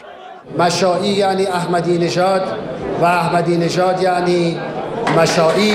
[0.57, 2.57] Meşai yani Ahmedi Nejad
[3.01, 4.57] ve Ahmedi Nejad yani
[5.15, 5.73] Meşai.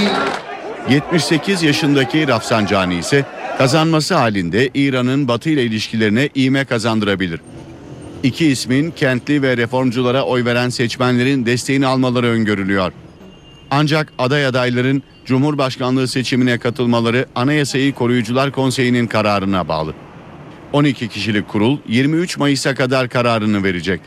[0.90, 3.24] 78 yaşındaki Rafsanjani ise
[3.58, 7.40] kazanması halinde İran'ın Batı ile ilişkilerine iğme kazandırabilir.
[8.22, 12.92] İki ismin kentli ve reformculara oy veren seçmenlerin desteğini almaları öngörülüyor.
[13.70, 19.94] Ancak aday adayların Cumhurbaşkanlığı seçimine katılmaları Anayasayı Koruyucular Konseyi'nin kararına bağlı.
[20.72, 24.00] 12 kişilik kurul 23 Mayıs'a kadar kararını verecek.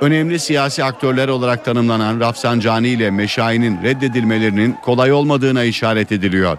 [0.00, 6.58] Önemli siyasi aktörler olarak tanımlanan Rafsanjani ile Meşai'nin reddedilmelerinin kolay olmadığına işaret ediliyor.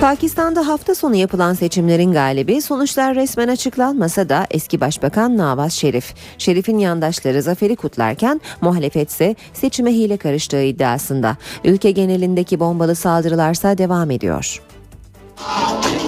[0.00, 6.14] Pakistan'da hafta sonu yapılan seçimlerin galibi sonuçlar resmen açıklanmasa da eski başbakan Nawaz Şerif.
[6.38, 11.36] Şerif'in yandaşları zaferi kutlarken muhalefetse seçime hile karıştığı iddiasında.
[11.64, 14.62] Ülke genelindeki bombalı saldırılarsa devam ediyor.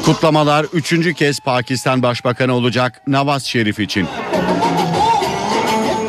[0.05, 4.07] Kutlamalar üçüncü kez Pakistan Başbakanı olacak Nawaz Şerif için.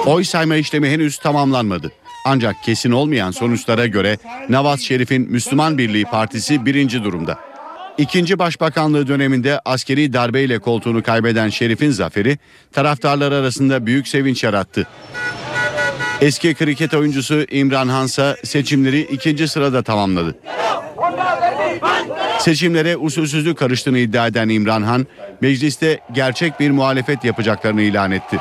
[0.05, 1.91] Oy sayma işlemi henüz tamamlanmadı.
[2.25, 4.17] Ancak kesin olmayan sonuçlara göre
[4.49, 7.50] Nawaz Şerif'in Müslüman Birliği Partisi birinci durumda.
[8.01, 12.37] İkinci başbakanlığı döneminde askeri darbeyle koltuğunu kaybeden Şerif'in zaferi
[12.71, 14.87] taraftarlar arasında büyük sevinç yarattı.
[16.21, 20.35] Eski kriket oyuncusu İmran Hansa seçimleri ikinci sırada tamamladı.
[22.39, 25.07] Seçimlere usulsüzlük karıştığını iddia eden İmran Han,
[25.41, 28.37] mecliste gerçek bir muhalefet yapacaklarını ilan etti.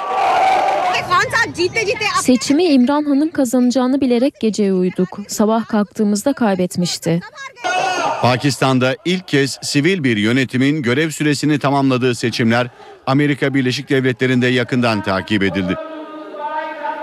[2.21, 5.19] Seçimi İmran Han'ın kazanacağını bilerek geceye uyuduk.
[5.29, 7.21] Sabah kalktığımızda kaybetmişti.
[8.23, 12.69] Pakistan'da ilk kez sivil bir yönetimin görev süresini tamamladığı seçimler
[13.07, 15.75] Amerika Birleşik Devletleri'nde yakından takip edildi.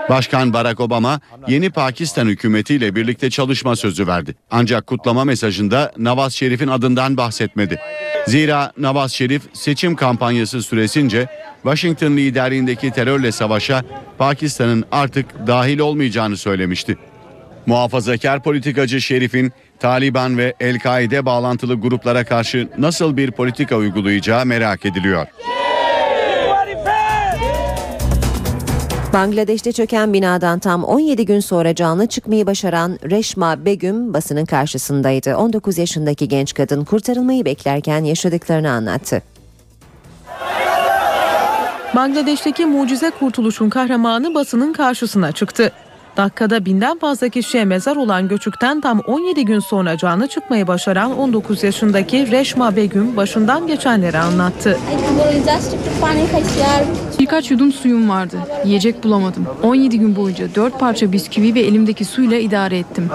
[0.08, 4.34] Başkan Barack Obama yeni Pakistan hükümetiyle birlikte çalışma sözü verdi.
[4.50, 7.80] Ancak kutlama mesajında Nawaz Şerif'in adından bahsetmedi.
[8.26, 11.26] Zira Nawaz Şerif seçim kampanyası süresince
[11.62, 13.84] Washington liderliğindeki terörle savaşa
[14.18, 16.96] Pakistan'ın artık dahil olmayacağını söylemişti.
[17.66, 25.26] Muhafazakar politikacı Şerif'in Taliban ve El-Kaide bağlantılı gruplara karşı nasıl bir politika uygulayacağı merak ediliyor.
[29.12, 35.36] Bangladeş'te çöken binadan tam 17 gün sonra canlı çıkmayı başaran Reşma Begüm basının karşısındaydı.
[35.36, 39.22] 19 yaşındaki genç kadın kurtarılmayı beklerken yaşadıklarını anlattı.
[41.96, 45.72] Bangladeş'teki mucize kurtuluşun kahramanı basının karşısına çıktı.
[46.18, 51.62] Dakikada binden fazla kişiye mezar olan göçükten tam 17 gün sonra canlı çıkmayı başaran 19
[51.62, 54.78] yaşındaki Reşma Begüm başından geçenleri anlattı.
[57.18, 58.36] Birkaç yudum suyum vardı.
[58.64, 59.46] Yiyecek bulamadım.
[59.62, 63.08] 17 gün boyunca 4 parça bisküvi ve elimdeki suyla idare ettim.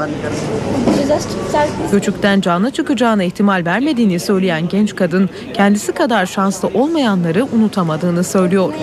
[1.91, 8.73] Göçükten canlı çıkacağına ihtimal vermediğini söyleyen genç kadın kendisi kadar şanslı olmayanları unutamadığını söylüyor.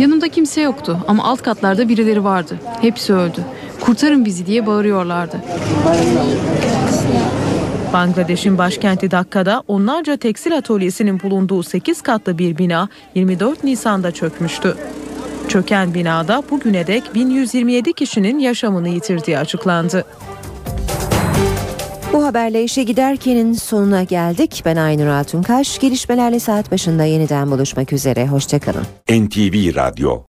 [0.00, 2.58] Yanımda kimse yoktu ama alt katlarda birileri vardı.
[2.80, 3.40] Hepsi öldü.
[3.80, 5.36] Kurtarın bizi diye bağırıyorlardı.
[7.92, 14.76] Bangladeş'in başkenti Dakka'da onlarca tekstil atölyesinin bulunduğu 8 katlı bir bina 24 Nisan'da çökmüştü.
[15.48, 20.04] Çöken binada bugüne dek 1127 kişinin yaşamını yitirdiği açıklandı.
[22.12, 24.62] Bu haberle işe giderkenin sonuna geldik.
[24.64, 25.78] Ben Aynur Altunkaş.
[25.78, 28.26] Gelişmelerle saat başında yeniden buluşmak üzere.
[28.26, 28.82] Hoşçakalın.
[29.10, 30.18] NTV Radyo